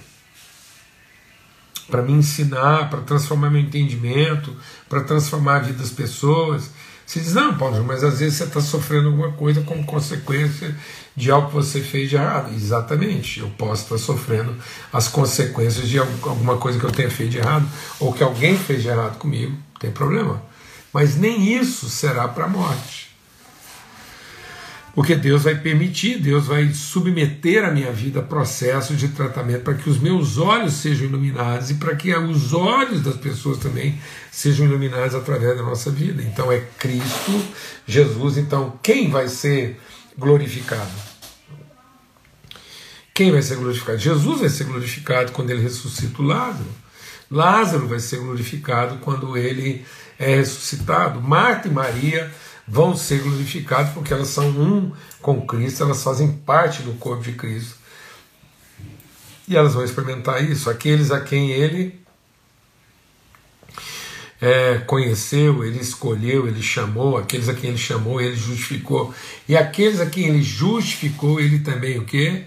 para 1.90 2.02
me 2.02 2.13
ensinar, 2.13 2.90
para 2.90 3.02
transformar 3.02 3.50
meu 3.50 3.62
entendimento, 3.62 4.56
para 4.90 5.02
transformar 5.02 5.58
a 5.58 5.60
vida 5.60 5.80
das 5.80 5.92
pessoas. 5.92 6.72
Você 7.06 7.20
diz, 7.20 7.34
não, 7.34 7.58
Paulo, 7.58 7.84
mas 7.84 8.04
às 8.04 8.20
vezes 8.20 8.38
você 8.38 8.46
está 8.46 8.62
sofrendo 8.62 9.10
alguma 9.10 9.32
coisa 9.34 9.62
como 9.62 9.86
consequência 9.86 10.75
de 11.16 11.30
algo 11.30 11.50
que 11.50 11.56
você 11.56 11.82
fez 11.82 12.10
de 12.10 12.16
errado. 12.16 12.54
Exatamente, 12.54 13.40
eu 13.40 13.50
posso 13.58 13.84
estar 13.84 13.98
sofrendo 13.98 14.56
as 14.92 15.08
consequências 15.08 15.88
de 15.88 16.00
alguma 16.00 16.58
coisa 16.58 16.80
que 16.80 16.86
eu 16.86 16.92
tenha 16.92 17.12
feito 17.12 17.32
de 17.32 17.38
errado, 17.40 17.68
ou 18.00 18.13
que 18.13 18.24
alguém 18.24 18.58
fez 18.58 18.82
de 18.82 18.88
errado 18.88 19.18
comigo, 19.18 19.52
não 19.52 19.80
tem 19.80 19.92
problema. 19.92 20.42
Mas 20.94 21.16
nem 21.16 21.56
isso 21.56 21.90
será 21.90 22.28
para 22.28 22.46
a 22.46 22.50
morte. 22.50 23.12
Porque 24.93 25.15
Deus 25.15 25.43
vai 25.43 25.55
permitir, 25.55 26.19
Deus 26.19 26.45
vai 26.45 26.71
submeter 26.71 27.65
a 27.65 27.71
minha 27.71 27.91
vida 27.91 28.19
a 28.19 28.23
processos 28.23 28.97
de 29.00 29.07
tratamento 29.07 29.63
para 29.63 29.73
que 29.73 29.89
os 29.89 29.97
meus 29.97 30.38
olhos 30.38 30.73
sejam 30.73 31.07
iluminados 31.07 31.71
e 31.71 31.75
para 31.75 31.95
que 31.95 32.15
os 32.15 32.53
olhos 32.53 33.01
das 33.01 33.17
pessoas 33.17 33.57
também 33.57 34.00
sejam 34.31 34.67
iluminados 34.67 35.15
através 35.15 35.57
da 35.57 35.63
nossa 35.63 35.89
vida. 35.89 36.21
Então 36.21 36.51
é 36.51 36.59
Cristo, 36.77 37.43
Jesus. 37.88 38.38
Então 38.38 38.79
quem 38.83 39.09
vai 39.09 39.27
ser 39.29 39.79
glorificado? 40.15 40.91
Quem 43.15 43.31
vai 43.31 43.41
ser 43.41 43.55
glorificado? 43.55 43.97
Jesus 43.97 44.41
vai 44.41 44.50
ser 44.50 44.65
glorificado 44.65 45.31
quando 45.31 45.50
ele 45.50 45.62
ressuscita 45.62 46.21
o 46.21 46.25
Lázaro. 46.25 46.69
Lázaro 47.31 47.88
vai 47.88 48.00
ser 48.00 48.17
glorificado 48.17 48.97
quando 48.97 49.35
ele 49.35 49.83
é 50.19 50.35
ressuscitado. 50.35 51.19
Marta 51.19 51.67
e 51.67 51.71
Maria 51.71 52.31
vão 52.67 52.96
ser 52.96 53.22
glorificados 53.22 53.93
porque 53.93 54.13
elas 54.13 54.29
são 54.29 54.50
um 54.50 54.91
com 55.22 55.46
Cristo, 55.46 55.84
elas 55.84 56.03
fazem 56.03 56.32
parte 56.32 56.82
do 56.82 56.93
corpo 56.93 57.24
de 57.24 57.34
Cristo. 57.34 57.75
E 59.48 59.55
elas 59.55 59.74
vão 59.74 59.84
experimentar 59.84 60.43
isso. 60.43 60.70
Aqueles 60.70 61.12
a 61.12 61.20
quem 61.20 61.51
ele 61.51 62.01
é, 64.41 64.79
conheceu, 64.79 65.63
ele 65.63 65.79
escolheu, 65.79 66.48
ele 66.48 66.62
chamou, 66.62 67.17
aqueles 67.17 67.48
a 67.48 67.53
quem 67.53 67.70
ele 67.70 67.77
chamou, 67.77 68.20
ele 68.20 68.36
justificou. 68.36 69.13
E 69.48 69.55
aqueles 69.55 70.01
a 70.01 70.05
quem 70.05 70.27
ele 70.27 70.41
justificou, 70.41 71.39
ele 71.39 71.60
também 71.60 71.98
o 71.98 72.05
que? 72.05 72.43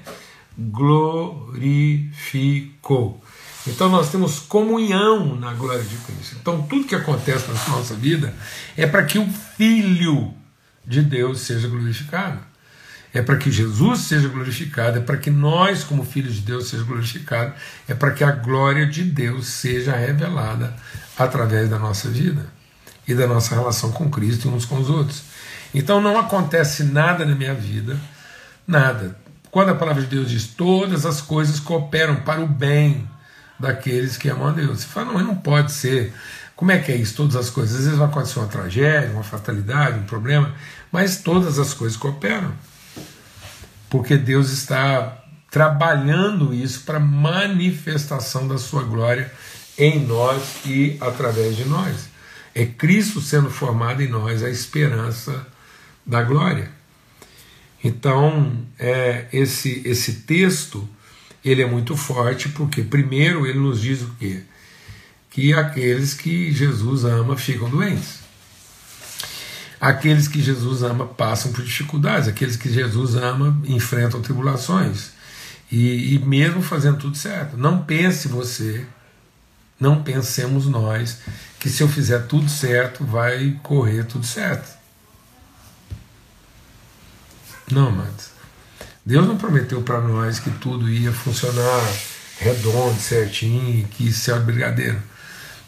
Glorificou. 0.59 1.63
Então 3.67 3.89
nós 3.89 4.11
temos 4.11 4.39
comunhão 4.39 5.35
na 5.37 5.53
glória 5.53 5.83
de 5.83 5.97
Cristo. 5.97 6.37
Então 6.41 6.63
tudo 6.63 6.87
que 6.87 6.95
acontece 6.95 7.49
na 7.49 7.77
nossa 7.77 7.95
vida 7.95 8.35
é 8.77 8.87
para 8.87 9.05
que 9.05 9.19
o 9.19 9.29
Filho 9.57 10.33
de 10.87 11.03
Deus 11.03 11.41
seja 11.41 11.67
glorificado. 11.67 12.39
É 13.13 13.23
para 13.23 13.37
que 13.37 13.51
Jesus 13.51 14.01
seja 14.01 14.29
glorificado, 14.29 14.99
é 14.99 15.01
para 15.01 15.17
que 15.17 15.31
nós, 15.31 15.83
como 15.83 16.05
filhos 16.05 16.35
de 16.35 16.43
Deus, 16.43 16.69
seja 16.69 16.85
glorificado, 16.85 17.55
é 17.89 17.95
para 17.95 18.11
que 18.11 18.23
a 18.23 18.31
glória 18.31 18.87
de 18.87 19.03
Deus 19.03 19.47
seja 19.47 19.97
revelada 19.97 20.77
através 21.19 21.71
da 21.71 21.79
nossa 21.79 22.11
vida 22.11 22.47
e 23.09 23.15
da 23.15 23.27
nossa 23.27 23.55
relação 23.55 23.91
com 23.91 24.11
Cristo 24.11 24.47
e 24.47 24.51
uns 24.51 24.67
com 24.67 24.79
os 24.79 24.91
outros. 24.91 25.23
Então 25.73 26.01
não 26.01 26.19
acontece 26.19 26.85
nada 26.85 27.25
na 27.25 27.35
minha 27.35 27.55
vida, 27.55 27.99
nada. 28.67 29.19
Quando 29.51 29.71
a 29.71 29.75
palavra 29.75 30.03
de 30.03 30.09
Deus 30.09 30.29
diz 30.29 30.49
todas 30.49 31.07
as 31.07 31.23
coisas 31.23 31.59
cooperam 31.59 32.17
para 32.17 32.43
o 32.43 32.47
bem 32.47 33.09
daqueles 33.59 34.17
que 34.17 34.29
amam 34.29 34.49
a 34.49 34.53
Deus. 34.53 34.81
Você 34.81 34.87
fala, 34.87 35.13
não, 35.13 35.29
não 35.29 35.37
pode 35.37 35.73
ser. 35.73 36.13
Como 36.55 36.71
é 36.71 36.79
que 36.79 36.91
é 36.91 36.97
isso? 36.97 37.15
Todas 37.15 37.37
as 37.37 37.51
coisas. 37.51 37.77
Às 37.77 37.85
vezes 37.85 37.99
vai 37.99 38.09
acontecer 38.09 38.39
uma 38.39 38.49
tragédia, 38.49 39.11
uma 39.11 39.23
fatalidade, 39.23 39.99
um 39.99 40.05
problema, 40.05 40.55
mas 40.91 41.19
todas 41.19 41.59
as 41.59 41.75
coisas 41.75 41.97
cooperam. 41.97 42.53
Porque 43.91 44.17
Deus 44.17 44.51
está 44.51 45.23
trabalhando 45.51 46.53
isso 46.53 46.83
para 46.83 46.99
manifestação 46.99 48.47
da 48.47 48.59
sua 48.59 48.83
glória 48.83 49.33
em 49.79 50.01
nós 50.05 50.43
e 50.65 50.97
através 51.01 51.57
de 51.57 51.65
nós. 51.65 52.09
É 52.55 52.65
Cristo 52.65 53.21
sendo 53.21 53.51
formado 53.51 54.03
em 54.03 54.09
nós 54.09 54.43
a 54.43 54.49
esperança 54.49 55.47
da 56.05 56.23
glória. 56.23 56.71
Então, 57.85 58.65
é, 58.79 59.27
esse, 59.33 59.83
esse 59.85 60.23
texto 60.23 60.89
ele 61.47 61.63
é 61.63 61.67
muito 61.67 61.97
forte, 61.97 62.49
porque 62.49 62.83
primeiro 62.83 63.47
ele 63.47 63.61
nos 63.61 63.81
diz 63.81 64.03
o 64.03 64.11
quê? 64.19 64.43
Que 65.31 65.53
aqueles 65.53 66.13
que 66.13 66.51
Jesus 66.51 67.05
ama 67.05 67.37
ficam 67.37 67.71
doentes. 67.71 68.19
Aqueles 69.81 70.27
que 70.27 70.43
Jesus 70.43 70.83
ama 70.83 71.07
passam 71.07 71.53
por 71.53 71.63
dificuldades, 71.63 72.27
aqueles 72.27 72.57
que 72.57 72.73
Jesus 72.73 73.15
ama 73.15 73.57
enfrentam 73.69 74.21
tribulações. 74.21 75.11
E, 75.71 76.15
e 76.15 76.19
mesmo 76.19 76.63
fazendo 76.63 76.99
tudo 76.99 77.17
certo. 77.17 77.57
Não 77.57 77.85
pense 77.85 78.27
você, 78.27 78.85
não 79.79 80.03
pensemos 80.03 80.67
nós, 80.67 81.19
que 81.61 81.69
se 81.69 81.81
eu 81.81 81.89
fizer 81.89 82.27
tudo 82.27 82.49
certo, 82.49 83.05
vai 83.05 83.57
correr 83.63 84.05
tudo 84.05 84.27
certo. 84.27 84.77
Não, 87.71 87.93
mas 87.93 88.36
Deus 89.07 89.25
não 89.25 89.39
prometeu 89.39 89.81
para 89.83 90.01
nós 90.01 90.41
que 90.41 90.51
tudo 90.51 90.91
ia 90.91 91.13
funcionar 91.13 91.81
redondo, 92.41 92.99
certinho, 92.99 93.87
que 93.87 94.09
isso 94.09 94.33
é 94.33 94.39
brigadeiro. 94.41 95.01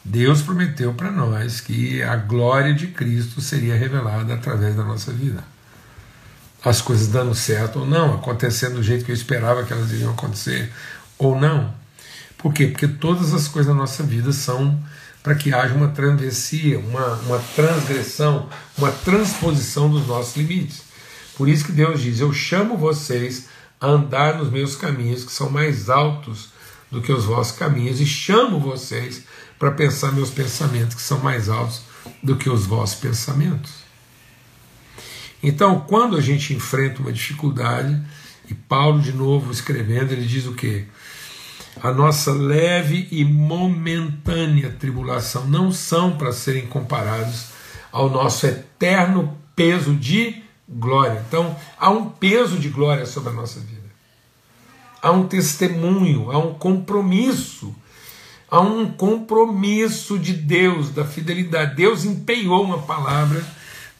Deus 0.04 0.42
prometeu 0.42 0.92
para 0.92 1.12
nós 1.12 1.60
que 1.60 2.02
a 2.02 2.16
glória 2.16 2.74
de 2.74 2.88
Cristo 2.88 3.40
seria 3.40 3.76
revelada 3.76 4.34
através 4.34 4.74
da 4.74 4.82
nossa 4.82 5.12
vida. 5.12 5.44
As 6.64 6.80
coisas 6.80 7.06
dando 7.06 7.32
certo 7.32 7.78
ou 7.78 7.86
não, 7.86 8.14
acontecendo 8.14 8.74
do 8.74 8.82
jeito 8.82 9.04
que 9.04 9.12
eu 9.12 9.16
esperava 9.16 9.62
que 9.62 9.72
elas 9.72 9.92
iriam 9.92 10.10
acontecer 10.10 10.72
ou 11.16 11.38
não. 11.38 11.72
Por 12.36 12.52
quê? 12.52 12.66
Porque 12.66 12.88
todas 12.88 13.32
as 13.32 13.46
coisas 13.46 13.72
da 13.72 13.78
nossa 13.78 14.02
vida 14.02 14.32
são 14.32 14.82
para 15.22 15.36
que 15.36 15.54
haja 15.54 15.74
uma 15.74 15.88
travessia, 15.88 16.80
uma, 16.80 17.14
uma 17.18 17.38
transgressão, 17.54 18.48
uma 18.76 18.90
transposição 18.90 19.88
dos 19.88 20.06
nossos 20.08 20.36
limites. 20.36 20.87
Por 21.38 21.48
isso 21.48 21.64
que 21.64 21.72
Deus 21.72 22.02
diz: 22.02 22.18
Eu 22.18 22.32
chamo 22.32 22.76
vocês 22.76 23.48
a 23.80 23.86
andar 23.86 24.36
nos 24.36 24.50
meus 24.50 24.74
caminhos, 24.74 25.24
que 25.24 25.32
são 25.32 25.48
mais 25.48 25.88
altos 25.88 26.48
do 26.90 27.00
que 27.00 27.12
os 27.12 27.24
vossos 27.24 27.56
caminhos, 27.56 28.00
e 28.00 28.06
chamo 28.06 28.58
vocês 28.58 29.22
para 29.56 29.70
pensar 29.70 30.12
meus 30.12 30.30
pensamentos, 30.30 30.96
que 30.96 31.02
são 31.02 31.20
mais 31.20 31.48
altos 31.48 31.82
do 32.20 32.34
que 32.36 32.50
os 32.50 32.66
vossos 32.66 32.98
pensamentos. 32.98 33.72
Então, 35.40 35.80
quando 35.80 36.16
a 36.16 36.20
gente 36.20 36.52
enfrenta 36.52 37.00
uma 37.00 37.12
dificuldade, 37.12 38.02
e 38.50 38.54
Paulo, 38.54 39.00
de 39.00 39.12
novo, 39.12 39.52
escrevendo, 39.52 40.10
ele 40.10 40.26
diz 40.26 40.44
o 40.46 40.54
quê? 40.54 40.86
A 41.80 41.92
nossa 41.92 42.32
leve 42.32 43.06
e 43.12 43.24
momentânea 43.24 44.70
tribulação 44.70 45.46
não 45.46 45.70
são 45.70 46.16
para 46.16 46.32
serem 46.32 46.66
comparados 46.66 47.50
ao 47.92 48.10
nosso 48.10 48.44
eterno 48.46 49.38
peso 49.54 49.94
de 49.94 50.47
glória. 50.68 51.24
Então, 51.26 51.56
há 51.78 51.90
um 51.90 52.10
peso 52.10 52.58
de 52.58 52.68
glória 52.68 53.06
sobre 53.06 53.30
a 53.30 53.32
nossa 53.32 53.60
vida. 53.60 53.88
Há 55.00 55.10
um 55.10 55.26
testemunho, 55.26 56.30
há 56.30 56.38
um 56.38 56.54
compromisso. 56.54 57.74
Há 58.50 58.60
um 58.60 58.90
compromisso 58.90 60.18
de 60.18 60.32
Deus, 60.32 60.90
da 60.90 61.04
fidelidade. 61.04 61.74
Deus 61.74 62.04
empenhou 62.04 62.64
uma 62.64 62.82
palavra 62.82 63.44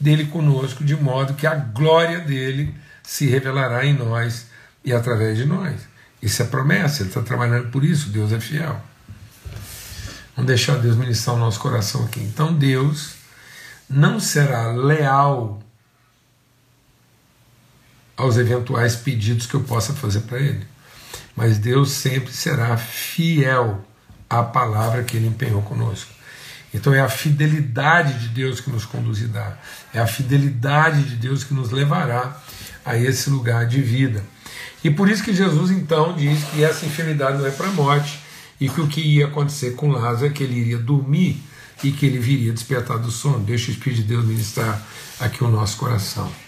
dele 0.00 0.26
conosco, 0.26 0.84
de 0.84 0.96
modo 0.96 1.34
que 1.34 1.46
a 1.46 1.54
glória 1.54 2.20
dele 2.20 2.74
se 3.02 3.26
revelará 3.26 3.84
em 3.84 3.94
nós 3.94 4.46
e 4.84 4.92
através 4.92 5.36
de 5.36 5.44
nós. 5.44 5.80
Isso 6.20 6.42
é 6.42 6.46
promessa, 6.46 7.02
ele 7.02 7.10
está 7.10 7.22
trabalhando 7.22 7.70
por 7.70 7.84
isso, 7.84 8.08
Deus 8.10 8.32
é 8.32 8.40
fiel. 8.40 8.80
Vamos 10.34 10.48
deixar 10.48 10.76
Deus 10.76 10.96
ministrar 10.96 11.36
o 11.36 11.38
nosso 11.38 11.60
coração 11.60 12.04
aqui. 12.04 12.20
Então 12.20 12.54
Deus 12.54 13.14
não 13.88 14.18
será 14.20 14.72
leal 14.72 15.62
aos 18.18 18.36
eventuais 18.36 18.96
pedidos 18.96 19.46
que 19.46 19.54
eu 19.54 19.60
possa 19.60 19.94
fazer 19.94 20.20
para 20.22 20.40
Ele, 20.40 20.66
mas 21.36 21.56
Deus 21.56 21.92
sempre 21.92 22.32
será 22.32 22.76
fiel 22.76 23.84
à 24.28 24.42
palavra 24.42 25.04
que 25.04 25.16
Ele 25.16 25.28
empenhou 25.28 25.62
conosco. 25.62 26.10
Então 26.74 26.92
é 26.92 27.00
a 27.00 27.08
fidelidade 27.08 28.18
de 28.18 28.28
Deus 28.28 28.60
que 28.60 28.70
nos 28.70 28.84
conduzirá, 28.84 29.56
é 29.94 30.00
a 30.00 30.06
fidelidade 30.06 31.04
de 31.04 31.16
Deus 31.16 31.44
que 31.44 31.54
nos 31.54 31.70
levará 31.70 32.36
a 32.84 32.96
esse 32.96 33.30
lugar 33.30 33.66
de 33.66 33.80
vida. 33.80 34.22
E 34.82 34.90
por 34.90 35.08
isso 35.08 35.22
que 35.22 35.32
Jesus 35.32 35.70
então 35.70 36.14
diz 36.14 36.42
que 36.44 36.62
essa 36.62 36.84
enfermidade 36.84 37.38
não 37.38 37.46
é 37.46 37.50
para 37.50 37.68
a 37.68 37.72
morte 37.72 38.18
e 38.60 38.68
que 38.68 38.80
o 38.80 38.88
que 38.88 39.00
ia 39.00 39.26
acontecer 39.26 39.74
com 39.76 39.90
Lázaro 39.90 40.26
é 40.26 40.30
que 40.30 40.42
ele 40.42 40.58
iria 40.58 40.78
dormir 40.78 41.40
e 41.82 41.92
que 41.92 42.04
ele 42.04 42.18
viria 42.18 42.52
despertar 42.52 42.98
do 42.98 43.10
sono. 43.10 43.38
Deixa 43.38 43.70
o 43.70 43.74
Espírito 43.74 44.02
de 44.02 44.08
Deus 44.08 44.24
ministrar 44.24 44.82
aqui 45.20 45.42
o 45.42 45.48
nosso 45.48 45.76
coração. 45.76 46.47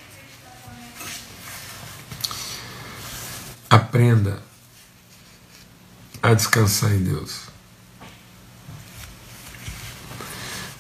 Aprenda 3.71 4.43
a 6.21 6.35
descansar 6.35 6.93
em 6.93 7.05
Deus. 7.05 7.43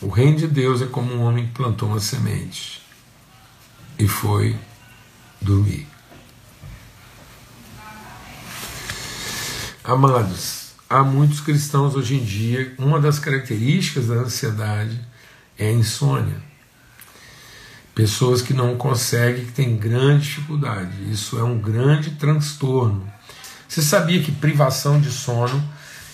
O 0.02 0.08
reino 0.08 0.38
de 0.38 0.48
Deus 0.48 0.82
é 0.82 0.86
como 0.86 1.14
um 1.14 1.22
homem 1.22 1.46
que 1.46 1.52
plantou 1.52 1.88
uma 1.88 2.00
semente 2.00 2.82
e 3.96 4.08
foi 4.08 4.58
dormir. 5.40 5.86
Amados, 9.84 10.72
há 10.88 11.04
muitos 11.04 11.40
cristãos 11.40 11.94
hoje 11.94 12.16
em 12.16 12.24
dia, 12.24 12.74
uma 12.76 12.98
das 12.98 13.20
características 13.20 14.08
da 14.08 14.14
ansiedade 14.14 15.00
é 15.56 15.68
a 15.68 15.72
insônia. 15.72 16.49
Pessoas 17.94 18.40
que 18.40 18.54
não 18.54 18.76
conseguem, 18.76 19.44
que 19.44 19.52
têm 19.52 19.76
grande 19.76 20.24
dificuldade. 20.24 21.10
Isso 21.10 21.38
é 21.38 21.42
um 21.42 21.58
grande 21.58 22.10
transtorno. 22.12 23.10
Você 23.68 23.82
sabia 23.82 24.22
que 24.22 24.32
privação 24.32 25.00
de 25.00 25.10
sono 25.10 25.62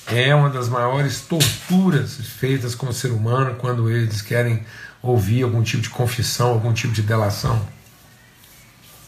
é 0.07 0.35
uma 0.35 0.51
das 0.51 0.69
maiores 0.69 1.23
torturas 1.23 2.17
feitas 2.17 2.75
com 2.75 2.87
o 2.89 2.93
ser 2.93 3.11
humano 3.11 3.57
quando 3.57 3.91
eles 3.91 4.23
querem 4.23 4.65
ouvir 5.03 5.43
algum 5.43 5.63
tipo 5.63 5.83
de 5.83 5.91
confissão, 5.91 6.49
algum 6.51 6.73
tipo 6.73 6.93
de 6.93 7.03
delação. 7.03 7.67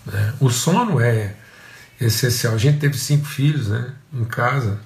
Né? 0.07 0.35
O 0.41 0.51
sono 0.51 1.01
é 1.01 1.35
essencial. 2.01 2.55
A 2.55 2.59
gente 2.59 2.79
teve 2.79 2.97
cinco 2.97 3.27
filhos 3.27 3.69
né, 3.69 3.93
em 4.13 4.25
casa 4.25 4.81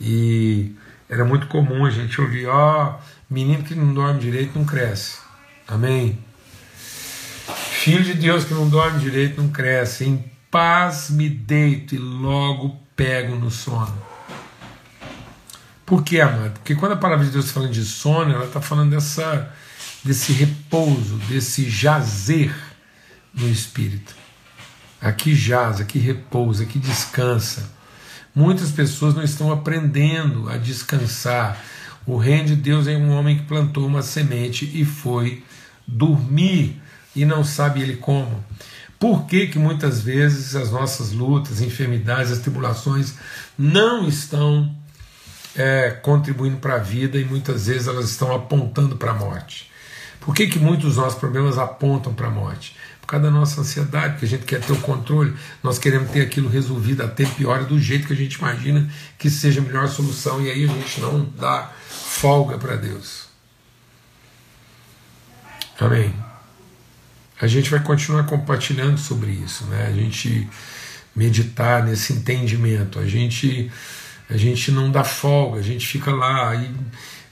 e 0.00 0.74
era 1.08 1.24
muito 1.24 1.46
comum 1.46 1.84
a 1.84 1.90
gente 1.90 2.20
ouvir: 2.20 2.46
ó, 2.46 2.94
oh, 2.98 3.32
menino 3.32 3.62
que 3.62 3.74
não 3.74 3.92
dorme 3.92 4.20
direito 4.20 4.58
não 4.58 4.64
cresce. 4.64 5.18
Amém? 5.68 6.23
Filho 7.84 8.02
de 8.02 8.14
Deus 8.14 8.44
que 8.44 8.54
não 8.54 8.66
dorme 8.66 8.98
direito 8.98 9.42
não 9.42 9.50
cresce. 9.50 10.06
Em 10.06 10.24
paz 10.50 11.10
me 11.10 11.28
deito 11.28 11.94
e 11.94 11.98
logo 11.98 12.80
pego 12.96 13.36
no 13.36 13.50
sono. 13.50 13.94
Por 15.84 16.02
que, 16.02 16.18
amado? 16.18 16.52
Porque 16.52 16.74
quando 16.74 16.92
a 16.92 16.96
palavra 16.96 17.26
de 17.26 17.30
Deus 17.30 17.44
está 17.44 17.60
falando 17.60 17.74
de 17.74 17.84
sono, 17.84 18.32
ela 18.32 18.46
está 18.46 18.58
falando 18.58 18.92
dessa, 18.92 19.52
desse 20.02 20.32
repouso, 20.32 21.16
desse 21.28 21.68
jazer 21.68 22.56
no 23.34 23.46
espírito. 23.50 24.14
Aqui 24.98 25.34
jaz, 25.34 25.78
aqui 25.78 25.98
repousa, 25.98 26.62
aqui 26.62 26.78
descansa. 26.78 27.70
Muitas 28.34 28.70
pessoas 28.70 29.14
não 29.14 29.22
estão 29.22 29.52
aprendendo 29.52 30.48
a 30.48 30.56
descansar. 30.56 31.62
O 32.06 32.16
reino 32.16 32.46
de 32.46 32.56
Deus 32.56 32.86
é 32.86 32.96
um 32.96 33.10
homem 33.10 33.36
que 33.36 33.44
plantou 33.44 33.86
uma 33.86 34.00
semente 34.00 34.70
e 34.72 34.86
foi 34.86 35.44
dormir 35.86 36.80
e 37.14 37.24
não 37.24 37.44
sabe 37.44 37.82
ele 37.82 37.96
como. 37.96 38.44
Por 38.98 39.26
que, 39.26 39.48
que 39.48 39.58
muitas 39.58 40.00
vezes 40.00 40.56
as 40.56 40.70
nossas 40.70 41.12
lutas, 41.12 41.60
enfermidades, 41.60 42.32
as 42.32 42.38
tribulações 42.38 43.14
não 43.58 44.08
estão 44.08 44.74
é, 45.54 45.90
contribuindo 45.90 46.56
para 46.56 46.76
a 46.76 46.78
vida 46.78 47.18
e 47.18 47.24
muitas 47.24 47.66
vezes 47.66 47.86
elas 47.86 48.10
estão 48.10 48.34
apontando 48.34 48.96
para 48.96 49.12
a 49.12 49.14
morte. 49.14 49.70
Por 50.20 50.34
que, 50.34 50.46
que 50.46 50.58
muitos 50.58 50.86
dos 50.86 50.96
nossos 50.96 51.18
problemas 51.18 51.58
apontam 51.58 52.14
para 52.14 52.28
a 52.28 52.30
morte? 52.30 52.76
Por 53.00 53.06
causa 53.06 53.26
da 53.26 53.30
nossa 53.30 53.60
ansiedade, 53.60 54.18
que 54.18 54.24
a 54.24 54.28
gente 54.28 54.44
quer 54.44 54.60
ter 54.60 54.72
o 54.72 54.80
controle, 54.80 55.34
nós 55.62 55.78
queremos 55.78 56.10
ter 56.10 56.22
aquilo 56.22 56.48
resolvido 56.48 57.02
a 57.02 57.08
tempo 57.08 57.34
e 57.38 57.44
hora 57.44 57.64
do 57.64 57.78
jeito 57.78 58.06
que 58.06 58.14
a 58.14 58.16
gente 58.16 58.34
imagina 58.36 58.90
que 59.18 59.28
seja 59.28 59.60
a 59.60 59.62
melhor 59.62 59.88
solução, 59.88 60.40
e 60.40 60.50
aí 60.50 60.64
a 60.64 60.68
gente 60.68 61.00
não 61.00 61.28
dá 61.38 61.70
folga 61.86 62.56
para 62.56 62.76
Deus. 62.76 63.28
Amém. 65.78 66.23
A 67.40 67.46
gente 67.46 67.70
vai 67.70 67.80
continuar 67.80 68.24
compartilhando 68.24 68.98
sobre 68.98 69.30
isso, 69.30 69.64
né? 69.66 69.86
A 69.88 69.92
gente 69.92 70.48
meditar 71.14 71.84
nesse 71.84 72.12
entendimento, 72.12 72.98
a 72.98 73.06
gente 73.06 73.70
a 74.28 74.36
gente 74.36 74.70
não 74.72 74.90
dá 74.90 75.04
folga, 75.04 75.58
a 75.58 75.62
gente 75.62 75.86
fica 75.86 76.10
lá. 76.10 76.54
E, 76.54 76.70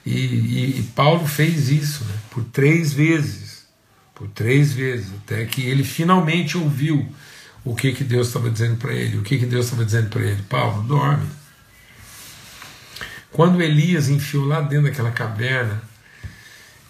e, 0.05 0.79
e 0.79 0.83
Paulo 0.95 1.25
fez 1.25 1.69
isso 1.69 2.03
né, 2.05 2.13
por 2.29 2.43
três 2.45 2.93
vezes, 2.93 3.65
por 4.13 4.27
três 4.27 4.73
vezes, 4.73 5.07
até 5.23 5.45
que 5.45 5.61
ele 5.61 5.83
finalmente 5.83 6.57
ouviu 6.57 7.07
o 7.65 7.75
que, 7.75 7.93
que 7.93 8.03
Deus 8.03 8.27
estava 8.27 8.49
dizendo 8.49 8.77
para 8.77 8.93
ele. 8.93 9.17
O 9.17 9.23
que, 9.23 9.37
que 9.37 9.45
Deus 9.45 9.65
estava 9.65 9.85
dizendo 9.85 10.09
para 10.09 10.21
ele? 10.21 10.41
Paulo, 10.43 10.83
dorme. 10.83 11.27
Quando 13.31 13.61
Elias 13.61 14.09
enfiou 14.09 14.45
lá 14.45 14.61
dentro 14.61 14.85
daquela 14.85 15.11
caverna, 15.11 15.81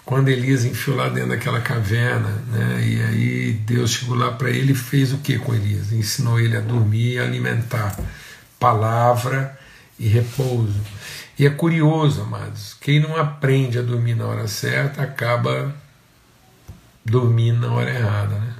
quando 0.05 0.27
Elias 0.29 0.65
enfiou 0.65 0.97
lá 0.97 1.07
dentro 1.07 1.29
daquela 1.29 1.61
caverna, 1.61 2.29
né, 2.51 2.85
e 2.85 3.01
aí 3.01 3.53
Deus 3.53 3.91
chegou 3.91 4.15
lá 4.15 4.31
para 4.31 4.49
ele 4.49 4.73
e 4.73 4.75
fez 4.75 5.13
o 5.13 5.19
que 5.19 5.39
com 5.39 5.53
Elias? 5.53 5.93
Ensinou 5.93 6.39
ele 6.39 6.57
a 6.57 6.61
dormir 6.61 7.13
e 7.13 7.19
alimentar. 7.19 7.97
Palavra 8.59 9.57
e 9.97 10.07
repouso. 10.07 10.81
E 11.39 11.45
é 11.45 11.49
curioso, 11.49 12.21
amados, 12.21 12.75
quem 12.79 12.99
não 12.99 13.15
aprende 13.15 13.79
a 13.79 13.81
dormir 13.81 14.15
na 14.15 14.25
hora 14.25 14.47
certa 14.47 15.01
acaba 15.01 15.73
dormindo 17.03 17.67
na 17.67 17.73
hora 17.73 17.89
errada, 17.89 18.35
né? 18.35 18.53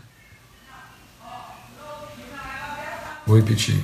Vou 3.26 3.38
repetir. 3.38 3.82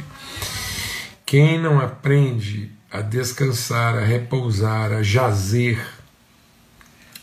Quem 1.25 1.59
não 1.59 1.79
aprende 1.79 2.71
a 2.91 3.01
descansar, 3.01 3.97
a 3.97 4.01
repousar, 4.03 4.91
a 4.91 5.03
jazer, 5.03 5.79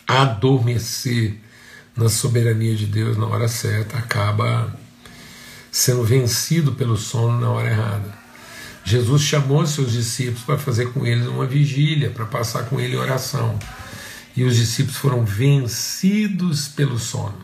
adormecer 0.07 1.35
na 1.97 2.09
soberania 2.09 2.75
de 2.75 2.87
Deus 2.87 3.16
na 3.16 3.27
hora 3.27 3.49
certa, 3.49 3.99
acaba 3.99 4.75
sendo 5.71 6.05
vencido 6.05 6.73
pelo 6.73 6.97
sono 6.97 7.40
na 7.40 7.51
hora 7.51 7.71
errada. 7.71 8.27
Jesus 8.85 9.23
chamou 9.23 9.66
seus 9.66 9.92
discípulos 9.92 10.42
para 10.42 10.59
fazer 10.59 10.92
com 10.92 11.05
eles 11.05 11.27
uma 11.27 11.45
vigília, 11.45 12.11
para 12.11 12.25
passar 12.25 12.64
com 12.64 12.79
ele 12.79 12.97
oração. 12.97 13.59
E 14.37 14.45
os 14.45 14.55
discípulos 14.55 14.97
foram 14.97 15.25
vencidos 15.25 16.69
pelo 16.69 16.99
sono. 16.99 17.35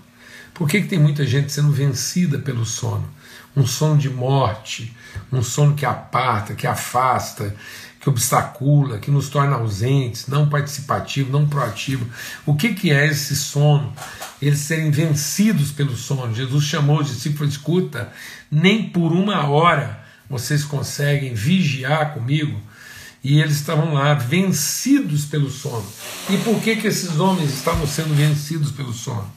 Por 0.55 0.69
que, 0.69 0.83
que 0.83 0.89
tem 0.89 0.99
muita 0.99 1.27
gente 1.27 1.51
sendo 1.51 1.73
vencida 1.73 2.39
pelo 2.39 2.65
sono? 2.65 3.09
Um 3.55 3.67
sono 3.67 3.99
de 3.99 4.09
morte, 4.09 4.97
um 5.31 5.43
sono 5.43 5.75
que 5.75 5.85
aparta, 5.85 6.55
que 6.55 6.67
afasta, 6.67 7.55
que 8.01 8.09
obstacula, 8.09 8.99
que 8.99 9.11
nos 9.11 9.29
torna 9.29 9.57
ausentes, 9.57 10.27
não 10.27 10.49
participativo, 10.49 11.31
não 11.31 11.49
proativo. 11.49 12.05
O 12.45 12.57
que, 12.57 12.75
que 12.75 12.91
é 12.91 13.07
esse 13.07 13.37
sono? 13.37 13.93
Eles 14.41 14.59
serem 14.59 14.91
vencidos 14.91 15.71
pelo 15.71 15.97
sono. 15.97 16.35
Jesus 16.35 16.65
chamou 16.65 17.01
os 17.01 17.09
discípulos, 17.09 17.53
escuta, 17.53 18.13
nem 18.51 18.89
por 18.89 19.13
uma 19.13 19.47
hora 19.47 20.03
vocês 20.29 20.65
conseguem 20.65 21.35
vigiar 21.35 22.15
comigo? 22.15 22.59
E 23.23 23.41
eles 23.41 23.55
estavam 23.55 23.95
lá, 23.95 24.15
vencidos 24.15 25.25
pelo 25.27 25.49
sono. 25.49 25.87
E 26.29 26.37
por 26.39 26.61
que, 26.61 26.75
que 26.75 26.89
esses 26.89 27.21
homens 27.21 27.55
estavam 27.55 27.87
sendo 27.87 28.15
vencidos 28.17 28.73
pelo 28.73 28.93
sono? 28.93 29.31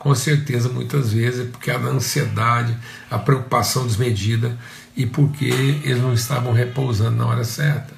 Com 0.00 0.14
certeza, 0.14 0.70
muitas 0.70 1.12
vezes, 1.12 1.40
é 1.40 1.50
porque 1.50 1.70
a 1.70 1.76
ansiedade, 1.76 2.74
a 3.10 3.18
preocupação 3.18 3.86
desmedida 3.86 4.58
e 4.96 5.04
porque 5.04 5.44
eles 5.44 6.00
não 6.00 6.14
estavam 6.14 6.54
repousando 6.54 7.18
na 7.18 7.26
hora 7.26 7.44
certa. 7.44 7.92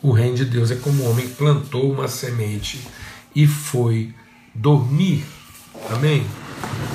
O 0.00 0.12
reino 0.12 0.36
de 0.36 0.46
Deus 0.46 0.70
é 0.70 0.76
como 0.76 1.04
um 1.04 1.10
homem 1.10 1.28
plantou 1.28 1.92
uma 1.92 2.08
semente 2.08 2.80
e 3.36 3.46
foi 3.46 4.14
dormir. 4.54 5.26
Amém? 5.90 6.26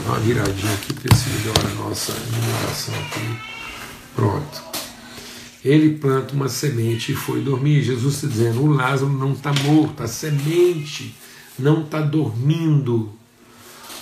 Dá 0.04 0.14
uma 0.14 0.20
viradinha 0.22 0.74
aqui 0.74 0.92
para 0.92 1.16
esse 1.16 1.30
melhor 1.30 1.56
a 1.60 1.84
nossa 1.84 2.14
iluminação 2.14 2.96
aqui. 2.96 3.40
Pronto. 4.16 4.64
Ele 5.64 6.00
planta 6.00 6.34
uma 6.34 6.50
semente 6.50 7.12
e 7.12 7.16
foi 7.16 7.44
dormir. 7.44 7.84
Jesus 7.84 8.16
está 8.16 8.28
dizendo: 8.28 8.64
o 8.64 8.74
Lázaro 8.74 9.14
não 9.14 9.34
está 9.34 9.54
morto, 9.54 10.02
a 10.02 10.08
semente 10.08 11.16
não 11.60 11.84
está 11.84 12.02
dormindo. 12.02 13.22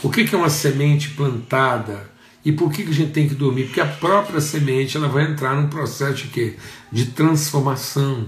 O 0.03 0.09
que, 0.09 0.33
é 0.33 0.37
uma 0.37 0.49
semente 0.49 1.09
plantada? 1.09 2.09
E 2.43 2.51
por 2.51 2.71
que, 2.71 2.81
a 2.81 2.91
gente 2.91 3.11
tem 3.11 3.27
que 3.27 3.35
dormir? 3.35 3.65
Porque 3.65 3.81
a 3.81 3.85
própria 3.85 4.41
semente 4.41 4.97
ela 4.97 5.07
vai 5.07 5.29
entrar 5.29 5.55
num 5.55 5.67
processo 5.67 6.23
de 6.23 6.27
quê? 6.29 6.55
De 6.91 7.05
transformação. 7.07 8.27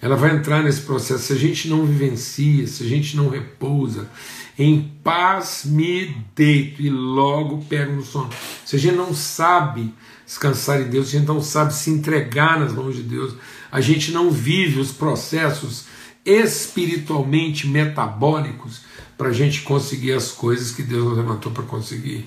Ela 0.00 0.14
vai 0.14 0.36
entrar 0.36 0.62
nesse 0.62 0.82
processo. 0.82 1.24
Se 1.24 1.32
a 1.32 1.36
gente 1.36 1.68
não 1.68 1.86
vivencia, 1.86 2.66
se 2.66 2.84
a 2.84 2.86
gente 2.86 3.16
não 3.16 3.30
repousa, 3.30 4.10
em 4.58 4.92
paz 5.02 5.62
me 5.64 6.14
deito 6.34 6.82
e 6.82 6.90
logo 6.90 7.64
pego 7.64 7.92
no 7.92 8.04
sono. 8.04 8.28
Se 8.64 8.76
a 8.76 8.78
gente 8.78 8.96
não 8.96 9.14
sabe 9.14 9.94
descansar 10.26 10.82
em 10.82 10.88
Deus, 10.90 11.08
a 11.08 11.10
gente 11.12 11.26
não 11.26 11.40
sabe 11.40 11.72
se 11.72 11.88
entregar 11.88 12.60
nas 12.60 12.74
mãos 12.74 12.94
de 12.94 13.02
Deus, 13.02 13.34
a 13.72 13.80
gente 13.80 14.12
não 14.12 14.30
vive 14.30 14.80
os 14.80 14.92
processos 14.92 15.86
espiritualmente 16.24 17.66
metabólicos 17.66 18.82
para 19.16 19.28
a 19.28 19.32
gente 19.32 19.62
conseguir 19.62 20.12
as 20.12 20.30
coisas 20.30 20.72
que 20.72 20.82
Deus 20.82 21.04
nos 21.04 21.16
levantou 21.16 21.52
para 21.52 21.64
conseguir. 21.64 22.26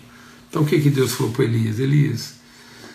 Então 0.49 0.63
o 0.63 0.65
que, 0.65 0.79
que 0.79 0.89
Deus 0.89 1.13
falou 1.13 1.31
para 1.31 1.45
Elias? 1.45 1.79
Elias, 1.79 2.35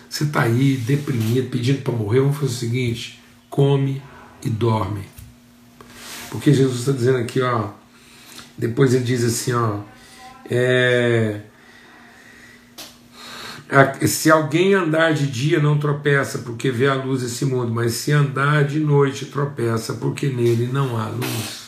você 0.09 0.25
está 0.25 0.41
aí 0.43 0.77
deprimido, 0.77 1.49
pedindo 1.49 1.81
para 1.81 1.93
morrer, 1.93 2.19
vamos 2.19 2.37
fazer 2.37 2.51
o 2.51 2.57
seguinte: 2.57 3.21
come 3.49 4.01
e 4.43 4.49
dorme. 4.49 5.01
Porque 6.29 6.53
Jesus 6.53 6.79
está 6.79 6.91
dizendo 6.91 7.19
aqui, 7.19 7.41
ó, 7.41 7.69
depois 8.57 8.93
ele 8.93 9.03
diz 9.03 9.23
assim, 9.23 9.53
ó, 9.53 9.79
é, 10.49 11.41
se 14.05 14.29
alguém 14.29 14.73
andar 14.73 15.13
de 15.13 15.27
dia 15.27 15.59
não 15.59 15.77
tropeça 15.77 16.39
porque 16.39 16.69
vê 16.69 16.87
a 16.87 16.93
luz 16.93 17.21
desse 17.21 17.45
mundo, 17.45 17.73
mas 17.73 17.93
se 17.93 18.11
andar 18.11 18.63
de 18.63 18.79
noite 18.79 19.25
tropeça 19.25 19.93
porque 19.93 20.27
nele 20.27 20.67
não 20.71 20.97
há 20.97 21.07
luz. 21.07 21.64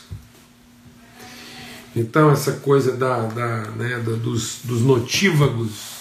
Então, 1.98 2.30
essa 2.30 2.52
coisa 2.52 2.96
da, 2.96 3.26
da, 3.26 3.70
né, 3.72 3.98
da, 3.98 4.12
dos, 4.12 4.60
dos 4.62 4.82
notívagos, 4.82 5.96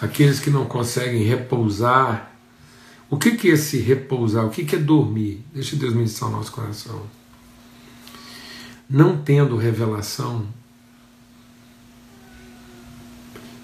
aqueles 0.00 0.40
que 0.40 0.48
não 0.48 0.64
conseguem 0.64 1.22
repousar. 1.22 2.32
O 3.10 3.18
que, 3.18 3.32
que 3.32 3.50
é 3.50 3.52
esse 3.52 3.76
repousar? 3.78 4.46
O 4.46 4.50
que, 4.50 4.64
que 4.64 4.74
é 4.74 4.78
dormir? 4.78 5.44
Deixa 5.52 5.76
Deus 5.76 5.92
ministrar 5.92 6.30
o 6.30 6.32
nosso 6.32 6.50
coração. 6.50 7.02
Não 8.88 9.18
tendo 9.18 9.54
revelação, 9.58 10.46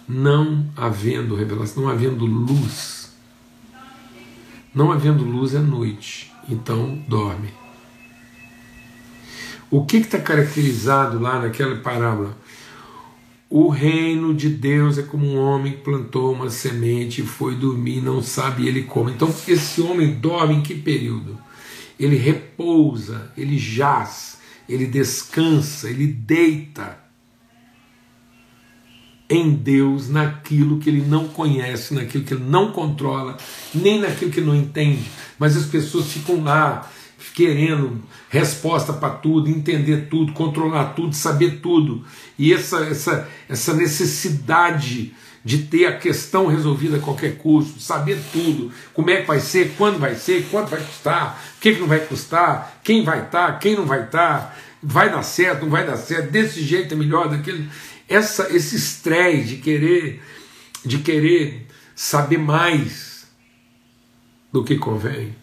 não 0.06 0.66
havendo 0.76 1.34
revelação, 1.34 1.84
não 1.84 1.90
havendo 1.90 2.26
luz, 2.26 3.10
não 4.74 4.92
havendo 4.92 5.24
luz 5.24 5.54
é 5.54 5.60
noite, 5.60 6.30
então 6.46 7.02
dorme. 7.08 7.52
O 9.70 9.84
que 9.84 9.98
está 9.98 10.18
caracterizado 10.18 11.18
lá 11.18 11.40
naquela 11.40 11.76
parábola? 11.76 12.36
O 13.50 13.68
reino 13.68 14.34
de 14.34 14.48
Deus 14.48 14.96
é 14.96 15.02
como 15.02 15.26
um 15.26 15.38
homem 15.38 15.72
que 15.72 15.82
plantou 15.82 16.32
uma 16.32 16.48
semente 16.48 17.20
e 17.20 17.26
foi 17.26 17.54
dormir, 17.54 18.00
não 18.00 18.22
sabe 18.22 18.66
ele 18.66 18.84
como. 18.84 19.10
Então, 19.10 19.34
esse 19.46 19.80
homem 19.82 20.14
dorme 20.14 20.54
em 20.54 20.62
que 20.62 20.74
período? 20.74 21.38
Ele 22.00 22.16
repousa, 22.16 23.30
ele 23.36 23.58
jaz, 23.58 24.38
ele 24.66 24.86
descansa, 24.86 25.90
ele 25.90 26.06
deita 26.06 26.98
em 29.30 29.54
Deus, 29.54 30.08
naquilo 30.08 30.78
que 30.78 30.88
ele 30.88 31.02
não 31.02 31.28
conhece, 31.28 31.92
naquilo 31.92 32.24
que 32.24 32.32
ele 32.32 32.44
não 32.44 32.72
controla, 32.72 33.36
nem 33.74 34.00
naquilo 34.00 34.30
que 34.30 34.40
ele 34.40 34.46
não 34.46 34.56
entende. 34.56 35.04
Mas 35.38 35.56
as 35.56 35.66
pessoas 35.66 36.10
ficam 36.10 36.42
lá 36.42 36.90
querendo 37.34 38.02
resposta 38.28 38.92
para 38.92 39.10
tudo, 39.10 39.50
entender 39.50 40.08
tudo, 40.08 40.32
controlar 40.32 40.94
tudo, 40.94 41.14
saber 41.14 41.60
tudo. 41.60 42.04
E 42.38 42.52
essa, 42.52 42.78
essa, 42.84 43.28
essa 43.48 43.74
necessidade 43.74 45.14
de 45.44 45.58
ter 45.58 45.86
a 45.86 45.96
questão 45.96 46.46
resolvida 46.46 46.96
a 46.96 47.00
qualquer 47.00 47.38
custo, 47.38 47.80
saber 47.80 48.18
tudo, 48.32 48.70
como 48.92 49.10
é 49.10 49.20
que 49.20 49.26
vai 49.26 49.40
ser, 49.40 49.74
quando 49.76 49.98
vai 49.98 50.14
ser, 50.14 50.46
quanto 50.50 50.68
vai 50.68 50.80
custar, 50.80 51.42
o 51.56 51.60
que, 51.60 51.74
que 51.74 51.80
não 51.80 51.86
vai 51.86 52.00
custar, 52.00 52.80
quem 52.84 53.02
vai 53.02 53.24
estar, 53.24 53.52
tá, 53.52 53.58
quem 53.58 53.76
não 53.76 53.86
vai 53.86 54.04
estar, 54.04 54.38
tá, 54.38 54.54
vai 54.82 55.10
dar 55.10 55.22
certo, 55.22 55.62
não 55.62 55.70
vai 55.70 55.86
dar 55.86 55.96
certo, 55.96 56.30
desse 56.30 56.62
jeito 56.62 56.92
é 56.92 56.96
melhor, 56.96 57.28
daquele. 57.28 57.68
Essa, 58.08 58.54
esse 58.54 58.76
estresse 58.76 59.44
de 59.44 59.56
querer, 59.56 60.22
de 60.84 60.98
querer 60.98 61.66
saber 61.94 62.38
mais 62.38 63.26
do 64.52 64.64
que 64.64 64.76
convém 64.76 65.34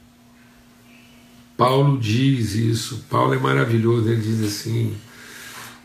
Paulo 1.58 1.98
diz 1.98 2.54
isso, 2.54 3.06
Paulo 3.10 3.34
é 3.34 3.40
maravilhoso, 3.40 4.10
ele 4.10 4.22
diz 4.22 4.44
assim: 4.44 4.96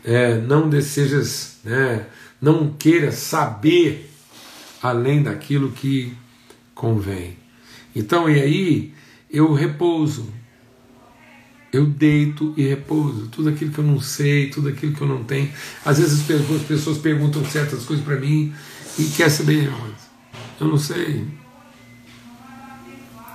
é, 0.03 0.37
não 0.37 0.69
desejas, 0.69 1.59
né, 1.63 2.07
não 2.41 2.73
queira 2.73 3.11
saber 3.11 4.09
além 4.81 5.23
daquilo 5.23 5.71
que 5.71 6.13
convém. 6.75 7.37
Então, 7.95 8.29
e 8.29 8.41
aí 8.41 8.93
eu 9.29 9.53
repouso, 9.53 10.27
eu 11.71 11.85
deito 11.85 12.53
e 12.57 12.67
repouso. 12.67 13.27
Tudo 13.27 13.49
aquilo 13.49 13.71
que 13.71 13.79
eu 13.79 13.85
não 13.85 14.01
sei, 14.01 14.49
tudo 14.49 14.67
aquilo 14.67 14.93
que 14.93 15.01
eu 15.01 15.07
não 15.07 15.23
tenho. 15.23 15.49
Às 15.85 15.99
vezes 15.99 16.29
as 16.29 16.63
pessoas 16.63 16.97
perguntam 16.97 17.45
certas 17.45 17.85
coisas 17.85 18.03
para 18.03 18.17
mim 18.17 18.53
e 18.99 19.05
quer 19.05 19.29
saber, 19.29 19.71
eu 20.59 20.67
não 20.67 20.77
sei. 20.77 21.25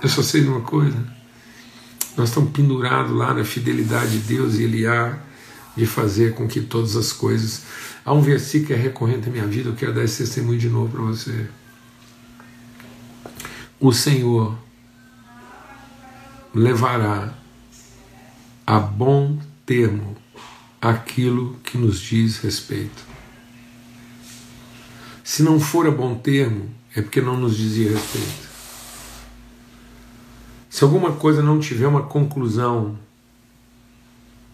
Eu 0.03 0.09
só 0.09 0.21
sei 0.21 0.41
de 0.41 0.49
uma 0.49 0.61
coisa 0.61 1.16
nós 2.17 2.29
estamos 2.29 2.51
pendurados 2.51 3.15
lá 3.15 3.33
na 3.33 3.45
fidelidade 3.45 4.19
de 4.19 4.35
Deus 4.35 4.55
e 4.55 4.63
Ele 4.63 4.87
há 4.87 5.19
de 5.75 5.85
fazer 5.85 6.33
com 6.33 6.47
que 6.47 6.59
todas 6.61 6.95
as 6.95 7.13
coisas. 7.13 7.61
Há 8.03 8.11
um 8.11 8.21
versículo 8.21 8.67
que 8.67 8.73
é 8.73 8.75
recorrente 8.75 9.27
na 9.27 9.31
minha 9.31 9.45
vida, 9.45 9.69
eu 9.69 9.75
quero 9.75 9.93
dar 9.93 10.03
esse 10.03 10.23
testemunho 10.23 10.57
de 10.57 10.67
novo 10.67 10.89
para 10.89 11.01
você. 11.03 11.47
O 13.79 13.93
Senhor 13.93 14.57
levará 16.53 17.33
a 18.65 18.79
bom 18.79 19.37
termo 19.63 20.17
aquilo 20.81 21.55
que 21.63 21.77
nos 21.77 21.99
diz 21.99 22.39
respeito. 22.39 23.05
Se 25.23 25.43
não 25.43 25.59
for 25.59 25.85
a 25.85 25.91
bom 25.91 26.15
termo, 26.15 26.69
é 26.95 27.01
porque 27.01 27.21
não 27.21 27.37
nos 27.37 27.55
dizia 27.55 27.91
respeito. 27.91 28.47
Se 30.77 30.83
alguma 30.83 31.13
coisa 31.13 31.41
não 31.41 31.59
tiver 31.59 31.87
uma 31.87 32.03
conclusão 32.03 32.99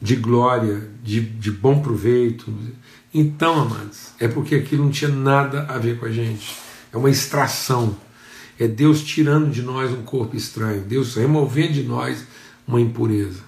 de 0.01 0.15
glória, 0.15 0.89
de, 1.03 1.19
de 1.19 1.51
bom 1.51 1.81
proveito, 1.81 2.49
então, 3.13 3.59
amados, 3.59 4.11
é 4.17 4.29
porque 4.29 4.55
aquilo 4.55 4.85
não 4.85 4.89
tinha 4.89 5.11
nada 5.11 5.63
a 5.63 5.77
ver 5.77 5.99
com 5.99 6.05
a 6.05 6.11
gente. 6.13 6.55
É 6.93 6.97
uma 6.97 7.09
extração. 7.09 7.97
É 8.57 8.69
Deus 8.69 9.03
tirando 9.03 9.51
de 9.51 9.61
nós 9.61 9.91
um 9.91 10.03
corpo 10.03 10.37
estranho, 10.37 10.79
Deus 10.83 11.15
removendo 11.15 11.73
de 11.73 11.83
nós 11.83 12.25
uma 12.65 12.79
impureza. 12.79 13.41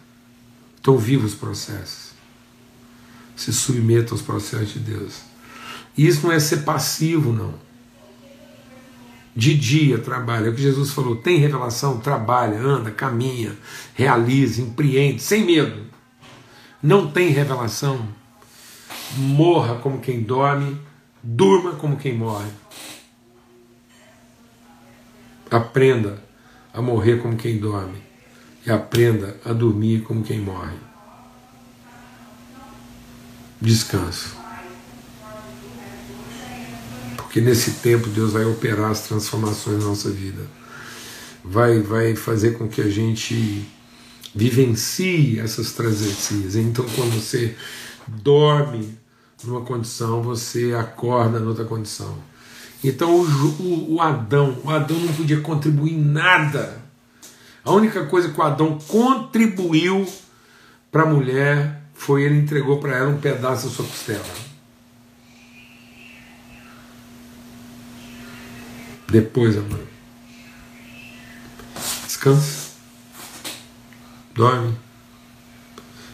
Então, 0.77 0.97
viva 0.97 1.25
os 1.25 1.33
processos. 1.33 2.11
Se 3.38 3.53
submeta 3.53 4.13
aos 4.13 4.21
processos 4.21 4.73
de 4.73 4.79
Deus. 4.79 5.21
E 5.97 6.05
isso 6.05 6.27
não 6.27 6.33
é 6.33 6.41
ser 6.41 6.63
passivo, 6.63 7.31
não 7.31 7.64
de 9.36 9.54
dia 9.54 9.98
trabalha. 9.98 10.48
É 10.48 10.50
o 10.50 10.56
que 10.56 10.62
Jesus 10.62 10.91
falou: 10.91 11.17
tem 11.17 11.38
revelação, 11.38 12.00
trabalha, 12.00 12.60
anda, 12.60 12.89
caminha, 12.91 13.58
realiza, 13.93 14.62
empreende, 14.62 15.21
sem 15.21 15.45
medo. 15.45 15.86
Não 16.82 17.12
tem 17.12 17.30
revelação, 17.30 18.08
morra 19.17 19.76
como 19.76 20.00
quem 20.00 20.21
dorme, 20.21 20.80
durma 21.21 21.74
como 21.74 21.98
quem 21.98 22.15
morre. 22.15 22.50
Aprenda 25.50 26.24
a 26.74 26.82
morrer 26.82 27.21
como 27.21 27.36
quem 27.36 27.58
dorme 27.58 27.98
e 28.65 28.71
aprenda 28.71 29.39
a 29.45 29.54
dormir 29.54 30.02
como 30.04 30.24
quem 30.24 30.39
morre. 30.39 30.78
Descanso 33.62 34.44
que 37.36 37.41
nesse 37.41 37.71
tempo 37.82 38.08
Deus 38.08 38.32
vai 38.32 38.45
operar 38.45 38.91
as 38.91 39.02
transformações 39.02 39.80
na 39.80 39.89
nossa 39.89 40.10
vida. 40.10 40.41
Vai, 41.43 41.82
vai 41.82 42.15
fazer 42.15 42.58
com 42.58 42.65
que 42.65 42.80
a 42.80 42.89
gente 42.89 43.69
vivencie 44.34 45.41
essas 45.41 45.74
travessias. 45.74 46.56
Então, 46.56 46.86
quando 46.95 47.12
você 47.12 47.54
dorme 48.08 48.98
numa 49.43 49.60
condição, 49.63 50.24
você 50.24 50.74
acorda 50.74 51.38
noutra 51.38 51.65
condição. 51.65 52.17
Então, 52.82 53.13
o, 53.13 53.95
o, 53.95 54.02
Adão, 54.02 54.58
o 54.63 54.69
Adão 54.69 54.98
não 54.98 55.12
podia 55.12 55.41
contribuir 55.41 55.91
em 55.91 56.02
nada. 56.02 56.82
A 57.65 57.71
única 57.74 58.06
coisa 58.06 58.30
que 58.30 58.39
o 58.39 58.43
Adão 58.43 58.78
contribuiu 58.88 60.08
para 60.89 61.04
a 61.04 61.06
mulher 61.06 61.82
foi 61.93 62.24
ele 62.24 62.39
entregou 62.39 62.80
para 62.80 62.95
ela 62.95 63.10
um 63.10 63.19
pedaço 63.19 63.67
da 63.67 63.74
sua 63.74 63.86
costela. 63.86 64.44
Depois, 69.15 69.56
amado. 69.56 69.88
Descansa. 72.06 72.71
Dorme. 74.34 74.78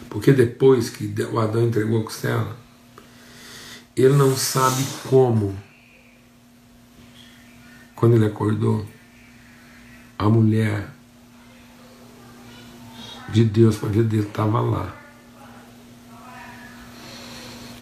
Porque 0.07 0.31
depois 0.31 0.91
que 0.91 1.11
o 1.33 1.39
Adão 1.39 1.63
entregou 1.63 2.01
a 2.01 2.03
costela, 2.03 2.55
ele 3.95 4.13
não 4.13 4.37
sabe 4.37 4.85
como. 5.09 5.57
Quando 7.95 8.17
ele 8.17 8.27
acordou, 8.27 8.85
a 10.19 10.29
mulher 10.29 10.87
de 13.29 13.43
Deus 13.43 13.77
para 13.77 13.89
a 13.89 13.91
vida 13.93 14.03
dele 14.03 14.27
estava 14.27 14.61
lá. 14.61 14.95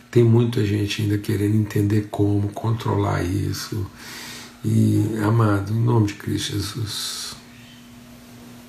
Tem 0.10 0.24
muita 0.24 0.66
gente 0.66 1.02
ainda 1.02 1.18
querendo 1.18 1.58
entender 1.58 2.08
como 2.10 2.48
controlar 2.54 3.22
isso. 3.22 3.86
E, 4.64 5.18
amado, 5.24 5.72
em 5.72 5.80
nome 5.80 6.08
de 6.08 6.16
Cristo 6.16 6.54
Jesus, 6.54 7.36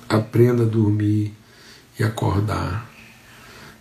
aprenda 0.07 0.63
a 0.63 0.65
dormir 0.65 1.33
e 1.99 2.03
acordar. 2.03 2.89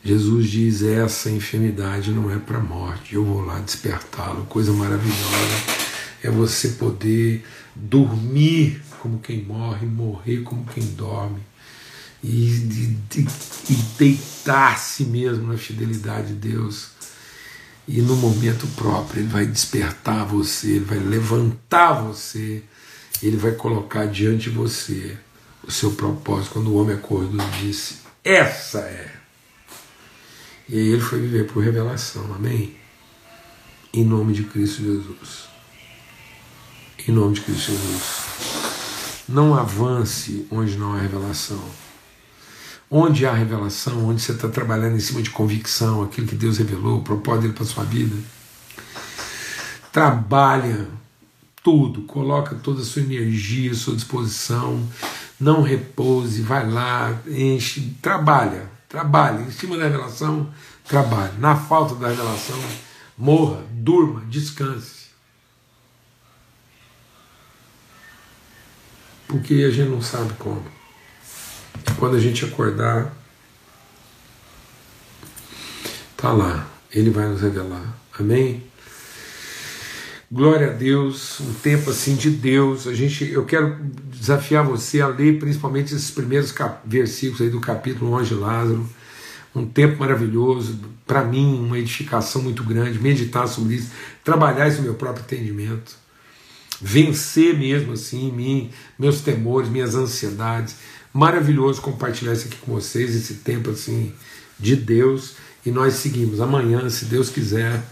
Jesus 0.02 0.48
diz: 0.48 0.82
essa 0.82 1.30
enfermidade 1.30 2.10
não 2.10 2.30
é 2.30 2.38
para 2.38 2.58
a 2.58 2.62
morte, 2.62 3.14
eu 3.14 3.24
vou 3.24 3.42
lá 3.44 3.60
despertá-lo. 3.60 4.44
Coisa 4.46 4.72
maravilhosa 4.72 5.80
é 6.22 6.30
você 6.30 6.70
poder 6.70 7.46
dormir 7.76 8.82
como 8.98 9.18
quem 9.18 9.44
morre, 9.44 9.86
morrer 9.86 10.42
como 10.42 10.64
quem 10.64 10.84
dorme 10.94 11.40
e, 12.22 12.28
e, 12.28 12.98
e 13.70 13.74
deitar-se 13.98 15.04
mesmo 15.04 15.46
na 15.46 15.58
fidelidade 15.58 16.28
de 16.28 16.48
Deus. 16.48 16.90
E 17.92 18.00
no 18.00 18.14
momento 18.14 18.68
próprio, 18.76 19.20
Ele 19.20 19.28
vai 19.28 19.44
despertar 19.44 20.24
você, 20.24 20.68
Ele 20.68 20.84
vai 20.84 20.98
levantar 20.98 21.94
você, 21.94 22.62
Ele 23.20 23.36
vai 23.36 23.50
colocar 23.50 24.06
diante 24.06 24.48
de 24.48 24.50
você 24.50 25.18
o 25.66 25.72
seu 25.72 25.90
propósito. 25.90 26.52
Quando 26.52 26.68
o 26.68 26.76
homem 26.76 26.94
acordou 26.94 27.44
disse: 27.60 27.96
Essa 28.22 28.78
é. 28.78 29.12
E 30.68 30.78
aí 30.78 30.88
ele 30.92 31.02
foi 31.02 31.20
viver 31.20 31.48
por 31.48 31.64
revelação, 31.64 32.32
amém? 32.32 32.76
Em 33.92 34.04
nome 34.04 34.34
de 34.34 34.44
Cristo 34.44 34.84
Jesus. 34.84 35.48
Em 37.08 37.10
nome 37.10 37.34
de 37.34 37.40
Cristo 37.40 37.72
Jesus. 37.72 39.24
Não 39.28 39.52
avance 39.52 40.46
onde 40.48 40.78
não 40.78 40.92
há 40.92 41.00
revelação. 41.00 41.60
Onde 42.90 43.24
há 43.24 43.32
revelação, 43.32 44.08
onde 44.08 44.20
você 44.20 44.32
está 44.32 44.48
trabalhando 44.48 44.96
em 44.96 45.00
cima 45.00 45.22
de 45.22 45.30
convicção, 45.30 46.02
aquilo 46.02 46.26
que 46.26 46.34
Deus 46.34 46.58
revelou, 46.58 46.98
o 46.98 47.04
propósito 47.04 47.42
dele 47.42 47.54
para 47.54 47.64
sua 47.64 47.84
vida. 47.84 48.16
Trabalha 49.92 50.88
tudo, 51.62 52.02
coloca 52.02 52.56
toda 52.56 52.82
a 52.82 52.84
sua 52.84 53.02
energia, 53.02 53.74
sua 53.74 53.94
disposição, 53.94 54.88
não 55.38 55.62
repouse, 55.62 56.42
vai 56.42 56.68
lá, 56.68 57.16
enche, 57.26 57.96
trabalha, 58.02 58.68
trabalha, 58.88 59.42
em 59.42 59.50
cima 59.50 59.76
da 59.76 59.84
revelação, 59.84 60.52
trabalhe. 60.86 61.38
Na 61.38 61.56
falta 61.56 61.94
da 61.94 62.08
revelação, 62.08 62.58
morra, 63.16 63.64
durma, 63.70 64.22
descanse. 64.28 65.10
Porque 69.28 69.54
a 69.54 69.70
gente 69.70 69.90
não 69.90 70.02
sabe 70.02 70.32
como. 70.34 70.79
Quando 71.98 72.16
a 72.16 72.20
gente 72.20 72.44
acordar, 72.44 73.14
tá 76.16 76.32
lá, 76.32 76.66
ele 76.92 77.10
vai 77.10 77.28
nos 77.28 77.40
revelar. 77.40 77.96
Amém? 78.18 78.70
Glória 80.32 80.68
a 80.68 80.72
Deus, 80.72 81.40
um 81.40 81.52
tempo 81.54 81.90
assim 81.90 82.14
de 82.14 82.30
Deus. 82.30 82.86
A 82.86 82.94
gente, 82.94 83.28
eu 83.28 83.44
quero 83.44 83.76
desafiar 84.06 84.64
você 84.64 85.00
a 85.00 85.08
ler 85.08 85.40
principalmente 85.40 85.92
esses 85.92 86.10
primeiros 86.12 86.54
versículos 86.84 87.40
aí 87.40 87.50
do 87.50 87.58
capítulo 87.60 88.12
11 88.12 88.28
de 88.28 88.34
Lázaro. 88.34 88.88
Um 89.52 89.66
tempo 89.66 89.98
maravilhoso, 89.98 90.78
para 91.04 91.24
mim, 91.24 91.58
uma 91.58 91.76
edificação 91.76 92.40
muito 92.42 92.62
grande, 92.62 93.00
meditar 93.00 93.48
sobre 93.48 93.74
isso, 93.74 93.90
trabalhar 94.22 94.68
esse 94.68 94.80
meu 94.80 94.94
próprio 94.94 95.24
entendimento, 95.24 95.96
vencer 96.80 97.58
mesmo 97.58 97.94
assim 97.94 98.28
em 98.28 98.32
mim, 98.32 98.70
meus 98.96 99.22
temores, 99.22 99.68
minhas 99.68 99.96
ansiedades, 99.96 100.76
Maravilhoso 101.12 101.80
compartilhar 101.80 102.32
isso 102.32 102.46
aqui 102.46 102.56
com 102.58 102.72
vocês, 102.72 103.14
esse 103.14 103.34
tempo 103.34 103.70
assim 103.70 104.12
de 104.58 104.76
Deus. 104.76 105.34
E 105.64 105.70
nós 105.70 105.94
seguimos 105.94 106.40
amanhã, 106.40 106.88
se 106.88 107.06
Deus 107.06 107.28
quiser, 107.28 107.82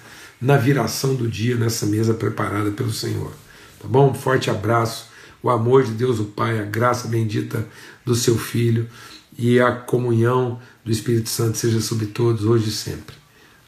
na 0.41 0.57
viração 0.57 1.15
do 1.15 1.29
dia, 1.29 1.57
nessa 1.57 1.85
mesa 1.87 2.15
preparada 2.15 2.71
pelo 2.71 2.93
Senhor. 2.93 3.33
Tá 3.81 3.89
bom? 3.89 4.11
Um 4.11 4.15
forte 4.15 4.51
abraço. 4.51 5.09
O 5.43 5.51
amor 5.51 5.85
de 5.85 5.93
Deus, 5.93 6.19
o 6.19 6.25
Pai, 6.25 6.59
a 6.59 6.65
graça 6.65 7.07
bendita 7.07 7.67
do 8.05 8.15
seu 8.15 8.37
Filho 8.37 8.89
e 9.39 9.61
a 9.61 9.71
comunhão 9.71 10.59
do 10.85 10.91
Espírito 10.91 11.29
Santo 11.29 11.57
seja 11.59 11.81
sobre 11.81 12.07
todos, 12.07 12.45
hoje 12.45 12.71
e 12.71 12.73
sempre. 12.73 13.15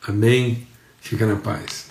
Amém. 0.02 0.66
Fica 1.00 1.26
na 1.26 1.36
paz. 1.36 1.88